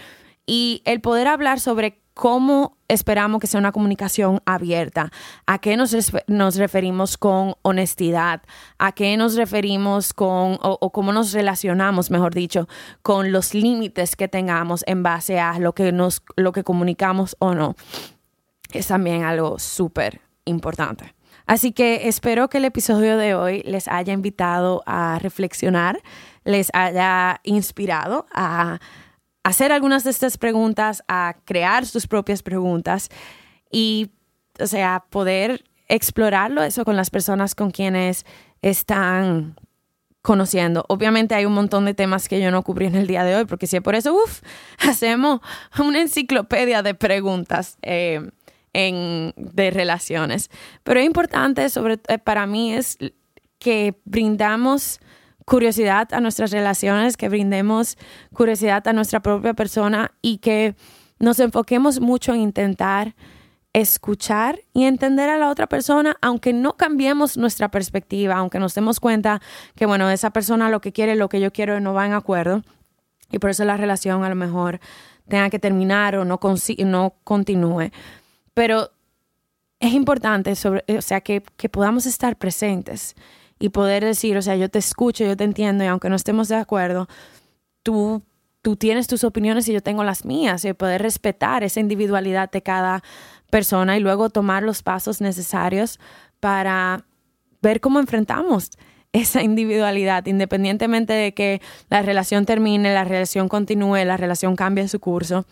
Y 0.46 0.82
el 0.86 1.00
poder 1.00 1.28
hablar 1.28 1.60
sobre 1.60 2.00
¿Cómo 2.20 2.76
esperamos 2.86 3.40
que 3.40 3.46
sea 3.46 3.58
una 3.60 3.72
comunicación 3.72 4.42
abierta? 4.44 5.10
¿A 5.46 5.58
qué 5.58 5.78
nos, 5.78 5.96
nos 6.26 6.56
referimos 6.56 7.16
con 7.16 7.54
honestidad? 7.62 8.42
¿A 8.78 8.92
qué 8.92 9.16
nos 9.16 9.36
referimos 9.36 10.12
con, 10.12 10.58
o, 10.60 10.92
cómo 10.92 11.14
nos 11.14 11.32
relacionamos, 11.32 12.10
mejor 12.10 12.34
dicho, 12.34 12.68
con 13.00 13.32
los 13.32 13.54
límites 13.54 14.16
que 14.16 14.28
tengamos 14.28 14.84
en 14.86 15.02
base 15.02 15.40
a 15.40 15.58
lo 15.58 15.72
que, 15.72 15.92
nos, 15.92 16.22
lo 16.36 16.52
que 16.52 16.62
comunicamos 16.62 17.36
o 17.38 17.54
no? 17.54 17.74
es 18.74 18.88
también 18.88 19.22
algo 19.22 19.58
súper 19.58 20.20
importante. 20.44 21.14
Así 21.46 21.72
que 21.72 22.06
espero 22.06 22.50
que 22.50 22.58
el 22.58 22.66
episodio 22.66 23.16
de 23.16 23.34
hoy 23.34 23.62
les 23.62 23.88
haya 23.88 24.12
invitado 24.12 24.82
a 24.84 25.18
reflexionar, 25.20 25.98
les 26.44 26.68
haya 26.74 27.40
inspirado 27.44 28.26
a 28.34 28.78
hacer 29.42 29.72
algunas 29.72 30.04
de 30.04 30.10
estas 30.10 30.38
preguntas, 30.38 31.02
a 31.08 31.36
crear 31.44 31.86
sus 31.86 32.06
propias 32.06 32.42
preguntas 32.42 33.08
y, 33.70 34.10
o 34.58 34.66
sea, 34.66 35.04
poder 35.10 35.64
explorarlo 35.88 36.62
eso 36.62 36.84
con 36.84 36.96
las 36.96 37.10
personas 37.10 37.54
con 37.54 37.70
quienes 37.70 38.24
están 38.62 39.56
conociendo. 40.22 40.84
Obviamente 40.88 41.34
hay 41.34 41.46
un 41.46 41.54
montón 41.54 41.84
de 41.84 41.94
temas 41.94 42.28
que 42.28 42.40
yo 42.40 42.50
no 42.50 42.62
cubrí 42.62 42.86
en 42.86 42.94
el 42.94 43.06
día 43.06 43.24
de 43.24 43.36
hoy, 43.36 43.44
porque 43.46 43.66
si 43.66 43.76
es 43.76 43.82
por 43.82 43.94
eso, 43.94 44.14
uff, 44.14 44.42
hacemos 44.78 45.40
una 45.78 46.00
enciclopedia 46.00 46.82
de 46.82 46.94
preguntas 46.94 47.78
eh, 47.82 48.30
en, 48.72 49.32
de 49.36 49.70
relaciones. 49.70 50.50
Pero 50.84 51.00
es 51.00 51.06
importante, 51.06 51.68
sobre, 51.70 51.98
eh, 52.08 52.18
para 52.18 52.46
mí, 52.46 52.74
es 52.74 52.98
que 53.58 53.94
brindamos 54.04 55.00
curiosidad 55.50 56.14
a 56.14 56.20
nuestras 56.20 56.52
relaciones, 56.52 57.16
que 57.16 57.28
brindemos 57.28 57.98
curiosidad 58.32 58.86
a 58.86 58.92
nuestra 58.92 59.18
propia 59.18 59.52
persona 59.52 60.12
y 60.22 60.38
que 60.38 60.76
nos 61.18 61.40
enfoquemos 61.40 61.98
mucho 61.98 62.32
en 62.32 62.40
intentar 62.40 63.16
escuchar 63.72 64.60
y 64.72 64.84
entender 64.84 65.28
a 65.28 65.38
la 65.38 65.48
otra 65.48 65.66
persona, 65.66 66.16
aunque 66.22 66.52
no 66.52 66.76
cambiemos 66.76 67.36
nuestra 67.36 67.68
perspectiva, 67.68 68.36
aunque 68.36 68.60
nos 68.60 68.76
demos 68.76 69.00
cuenta 69.00 69.42
que, 69.74 69.86
bueno, 69.86 70.08
esa 70.08 70.30
persona 70.30 70.70
lo 70.70 70.80
que 70.80 70.92
quiere, 70.92 71.16
lo 71.16 71.28
que 71.28 71.40
yo 71.40 71.52
quiero 71.52 71.80
no 71.80 71.94
va 71.94 72.06
en 72.06 72.12
acuerdo, 72.12 72.62
y 73.32 73.40
por 73.40 73.50
eso 73.50 73.64
la 73.64 73.76
relación 73.76 74.22
a 74.22 74.28
lo 74.28 74.36
mejor 74.36 74.78
tenga 75.26 75.50
que 75.50 75.58
terminar 75.58 76.14
o 76.14 76.24
no, 76.24 76.38
no 76.84 77.14
continúe. 77.24 77.90
Pero 78.54 78.90
es 79.80 79.94
importante, 79.94 80.54
sobre, 80.54 80.84
o 80.96 81.02
sea, 81.02 81.22
que, 81.22 81.42
que 81.56 81.68
podamos 81.68 82.06
estar 82.06 82.36
presentes 82.36 83.16
y 83.60 83.68
poder 83.68 84.04
decir, 84.04 84.36
o 84.36 84.42
sea, 84.42 84.56
yo 84.56 84.68
te 84.68 84.80
escucho, 84.80 85.24
yo 85.24 85.36
te 85.36 85.44
entiendo, 85.44 85.84
y 85.84 85.86
aunque 85.86 86.08
no 86.08 86.16
estemos 86.16 86.48
de 86.48 86.56
acuerdo, 86.56 87.06
tú 87.84 88.22
tú 88.62 88.76
tienes 88.76 89.06
tus 89.06 89.24
opiniones 89.24 89.68
y 89.68 89.72
yo 89.72 89.82
tengo 89.82 90.04
las 90.04 90.24
mías, 90.24 90.64
y 90.64 90.72
poder 90.72 91.02
respetar 91.02 91.64
esa 91.64 91.80
individualidad 91.80 92.50
de 92.50 92.62
cada 92.62 93.02
persona 93.50 93.96
y 93.96 94.00
luego 94.00 94.30
tomar 94.30 94.62
los 94.62 94.82
pasos 94.82 95.20
necesarios 95.20 95.98
para 96.40 97.04
ver 97.62 97.80
cómo 97.80 97.98
enfrentamos 97.98 98.70
esa 99.12 99.42
individualidad, 99.42 100.26
independientemente 100.26 101.12
de 101.12 101.34
que 101.34 101.60
la 101.88 102.02
relación 102.02 102.46
termine, 102.46 102.94
la 102.94 103.04
relación 103.04 103.48
continúe, 103.48 104.04
la 104.04 104.16
relación 104.16 104.54
cambie 104.54 104.86
su 104.88 105.00
curso. 105.00 105.46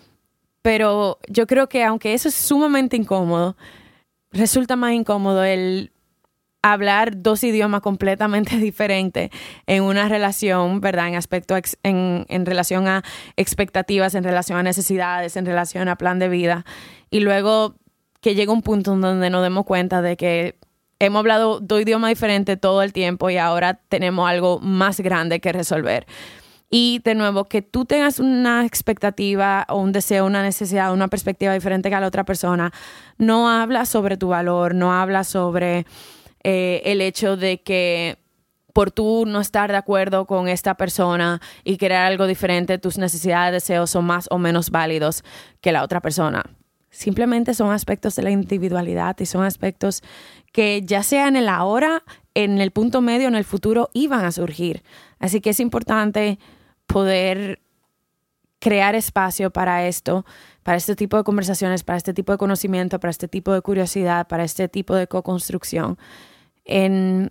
Pero 0.62 1.18
yo 1.28 1.46
creo 1.46 1.68
que 1.68 1.82
aunque 1.84 2.14
eso 2.14 2.28
es 2.28 2.34
sumamente 2.34 2.96
incómodo, 2.96 3.56
resulta 4.30 4.76
más 4.76 4.92
incómodo 4.92 5.42
el 5.42 5.90
hablar 6.62 7.22
dos 7.22 7.44
idiomas 7.44 7.80
completamente 7.80 8.56
diferentes 8.58 9.30
en 9.66 9.82
una 9.82 10.08
relación, 10.08 10.80
¿verdad? 10.80 11.08
En 11.08 11.14
aspecto, 11.16 11.56
en, 11.82 12.26
en 12.28 12.46
relación 12.46 12.88
a 12.88 13.02
expectativas, 13.36 14.14
en 14.14 14.24
relación 14.24 14.58
a 14.58 14.62
necesidades, 14.62 15.36
en 15.36 15.46
relación 15.46 15.88
a 15.88 15.96
plan 15.96 16.18
de 16.18 16.28
vida. 16.28 16.64
Y 17.10 17.20
luego 17.20 17.76
que 18.20 18.34
llega 18.34 18.52
un 18.52 18.62
punto 18.62 18.94
en 18.94 19.00
donde 19.00 19.30
nos 19.30 19.42
demos 19.42 19.64
cuenta 19.64 20.02
de 20.02 20.16
que 20.16 20.58
hemos 20.98 21.20
hablado 21.20 21.60
dos 21.60 21.80
idiomas 21.80 22.10
diferentes 22.10 22.60
todo 22.60 22.82
el 22.82 22.92
tiempo 22.92 23.30
y 23.30 23.36
ahora 23.36 23.80
tenemos 23.88 24.28
algo 24.28 24.58
más 24.60 25.00
grande 25.00 25.40
que 25.40 25.52
resolver. 25.52 26.06
Y 26.70 27.00
de 27.02 27.14
nuevo, 27.14 27.44
que 27.44 27.62
tú 27.62 27.86
tengas 27.86 28.18
una 28.18 28.66
expectativa 28.66 29.64
o 29.70 29.78
un 29.78 29.92
deseo, 29.92 30.26
una 30.26 30.42
necesidad, 30.42 30.92
una 30.92 31.08
perspectiva 31.08 31.54
diferente 31.54 31.88
que 31.88 31.94
a 31.94 32.00
la 32.00 32.06
otra 32.06 32.24
persona, 32.24 32.72
no 33.16 33.48
habla 33.48 33.86
sobre 33.86 34.18
tu 34.18 34.28
valor, 34.28 34.74
no 34.74 34.92
habla 34.92 35.24
sobre 35.24 35.86
eh, 36.44 36.82
el 36.84 37.00
hecho 37.00 37.36
de 37.36 37.62
que 37.62 38.18
por 38.72 38.90
tú 38.92 39.24
no 39.26 39.40
estar 39.40 39.70
de 39.70 39.76
acuerdo 39.76 40.26
con 40.26 40.46
esta 40.46 40.74
persona 40.74 41.40
y 41.64 41.78
querer 41.78 41.98
algo 41.98 42.26
diferente, 42.26 42.78
tus 42.78 42.96
necesidades, 42.96 43.52
deseos 43.52 43.90
son 43.90 44.04
más 44.04 44.28
o 44.30 44.38
menos 44.38 44.70
válidos 44.70 45.24
que 45.60 45.72
la 45.72 45.82
otra 45.82 46.00
persona. 46.00 46.44
Simplemente 46.90 47.54
son 47.54 47.72
aspectos 47.72 48.14
de 48.16 48.22
la 48.22 48.30
individualidad 48.30 49.16
y 49.18 49.26
son 49.26 49.44
aspectos 49.44 50.02
que 50.52 50.82
ya 50.82 51.02
sea 51.02 51.28
en 51.28 51.36
el 51.36 51.48
ahora, 51.48 52.02
en 52.34 52.60
el 52.60 52.70
punto 52.70 53.00
medio, 53.00 53.28
en 53.28 53.34
el 53.34 53.44
futuro, 53.44 53.90
iban 53.94 54.24
a 54.24 54.32
surgir. 54.32 54.82
Así 55.18 55.40
que 55.40 55.50
es 55.50 55.60
importante 55.60 56.38
poder 56.86 57.60
crear 58.58 58.94
espacio 58.94 59.50
para 59.50 59.86
esto, 59.86 60.24
para 60.68 60.76
este 60.76 60.94
tipo 60.94 61.16
de 61.16 61.24
conversaciones, 61.24 61.82
para 61.82 61.96
este 61.96 62.12
tipo 62.12 62.30
de 62.30 62.36
conocimiento, 62.36 63.00
para 63.00 63.10
este 63.10 63.26
tipo 63.26 63.54
de 63.54 63.62
curiosidad, 63.62 64.28
para 64.28 64.44
este 64.44 64.68
tipo 64.68 64.94
de 64.94 65.06
co-construcción 65.06 65.96
en 66.66 67.30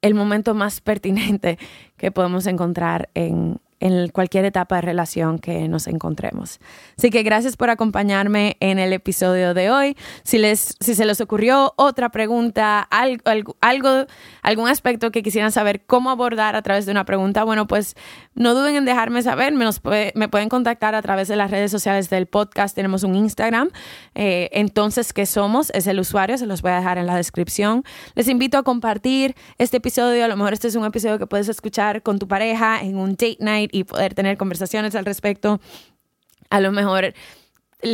el 0.00 0.14
momento 0.14 0.54
más 0.54 0.80
pertinente 0.80 1.58
que 1.96 2.12
podemos 2.12 2.46
encontrar 2.46 3.10
en, 3.14 3.58
en 3.80 4.08
cualquier 4.08 4.44
etapa 4.44 4.76
de 4.76 4.82
relación 4.82 5.38
que 5.38 5.68
nos 5.68 5.86
encontremos. 5.86 6.60
Así 6.96 7.10
que 7.10 7.22
gracias 7.22 7.56
por 7.56 7.70
acompañarme 7.70 8.56
en 8.60 8.78
el 8.78 8.92
episodio 8.92 9.54
de 9.54 9.70
hoy. 9.70 9.96
Si, 10.22 10.38
les, 10.38 10.76
si 10.80 10.94
se 10.94 11.04
les 11.04 11.20
ocurrió 11.20 11.74
otra 11.76 12.10
pregunta, 12.10 12.80
algo, 12.80 13.22
algo, 13.60 14.06
algún 14.42 14.68
aspecto 14.68 15.10
que 15.10 15.22
quisieran 15.22 15.52
saber 15.52 15.82
cómo 15.86 16.10
abordar 16.10 16.56
a 16.56 16.62
través 16.62 16.86
de 16.86 16.92
una 16.92 17.04
pregunta, 17.04 17.44
bueno, 17.44 17.66
pues 17.66 17.94
no 18.34 18.54
duden 18.54 18.76
en 18.76 18.84
dejarme 18.84 19.22
saber. 19.22 19.52
Me, 19.52 19.66
me 20.14 20.28
pueden 20.28 20.48
contactar 20.48 20.94
a 20.94 21.02
través 21.02 21.28
de 21.28 21.36
las 21.36 21.50
redes 21.50 21.70
sociales 21.70 22.10
del 22.10 22.26
podcast. 22.26 22.74
Tenemos 22.74 23.02
un 23.02 23.14
Instagram. 23.14 23.70
Eh, 24.14 24.50
entonces, 24.52 25.12
¿qué 25.12 25.26
somos? 25.26 25.70
Es 25.70 25.86
el 25.86 26.00
usuario. 26.00 26.38
Se 26.38 26.46
los 26.46 26.62
voy 26.62 26.72
a 26.72 26.76
dejar 26.76 26.98
en 26.98 27.06
la 27.06 27.16
descripción. 27.16 27.84
Les 28.14 28.28
invito 28.28 28.58
a 28.58 28.62
compartir 28.62 29.34
este 29.58 29.78
episodio. 29.78 30.24
A 30.24 30.28
lo 30.28 30.36
mejor 30.36 30.52
este 30.52 30.68
es 30.68 30.74
un 30.74 30.84
episodio 30.84 31.18
que 31.18 31.26
puedes 31.26 31.48
escuchar 31.48 32.02
con 32.02 32.18
tu 32.18 32.28
pareja 32.28 32.80
en 32.80 32.96
un 32.96 33.12
date 33.12 33.36
y 33.72 33.84
poder 33.84 34.14
tener 34.14 34.36
conversaciones 34.36 34.94
al 34.94 35.04
respecto. 35.04 35.60
A 36.50 36.60
lo 36.60 36.72
mejor 36.72 37.14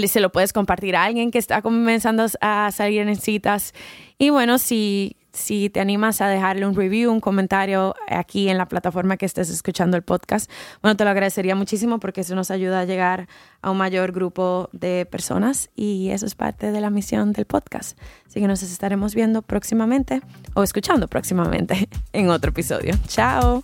se 0.06 0.20
lo 0.20 0.30
puedes 0.30 0.52
compartir 0.52 0.96
a 0.96 1.04
alguien 1.04 1.30
que 1.30 1.38
está 1.38 1.62
comenzando 1.62 2.26
a 2.40 2.70
salir 2.72 3.00
en 3.00 3.16
citas. 3.16 3.74
Y 4.18 4.30
bueno, 4.30 4.59
si, 4.59 5.16
si 5.33 5.70
te 5.70 5.80
animas 5.80 6.20
a 6.20 6.28
dejarle 6.28 6.66
un 6.66 6.74
review, 6.74 7.11
un 7.11 7.20
comentario 7.20 7.94
aquí 8.09 8.48
en 8.48 8.59
la 8.59 8.66
plataforma 8.66 9.16
que 9.16 9.26
estés 9.26 9.50
escuchando 9.50 9.96
el 9.96 10.02
podcast, 10.02 10.50
bueno, 10.83 10.96
te 10.96 11.04
lo 11.04 11.11
agradecería 11.11 11.54
muchísimo 11.54 11.98
porque 11.98 12.20
eso 12.20 12.35
nos 12.35 12.50
ayuda 12.50 12.80
a 12.80 12.85
llegar 12.85 13.28
a 13.62 13.70
un 13.70 13.78
mayor 13.78 14.12
grupo 14.12 14.68
de 14.72 15.06
personas 15.06 15.70
y 15.74 16.11
eso 16.11 16.26
es 16.26 16.35
parte 16.35 16.72
de 16.72 16.80
la 16.80 16.90
misión 16.90 17.33
del 17.33 17.46
podcast. 17.46 17.98
Así 18.26 18.40
que 18.40 18.46
nos 18.46 18.62
estaremos 18.62 19.14
viendo 19.14 19.42
próximamente 19.42 20.22
o 20.54 20.62
escuchando 20.62 21.09
próximamente 21.09 21.88
en 22.12 22.30
otro 22.30 22.50
episodio. 22.50 22.94
Chao. 23.09 23.62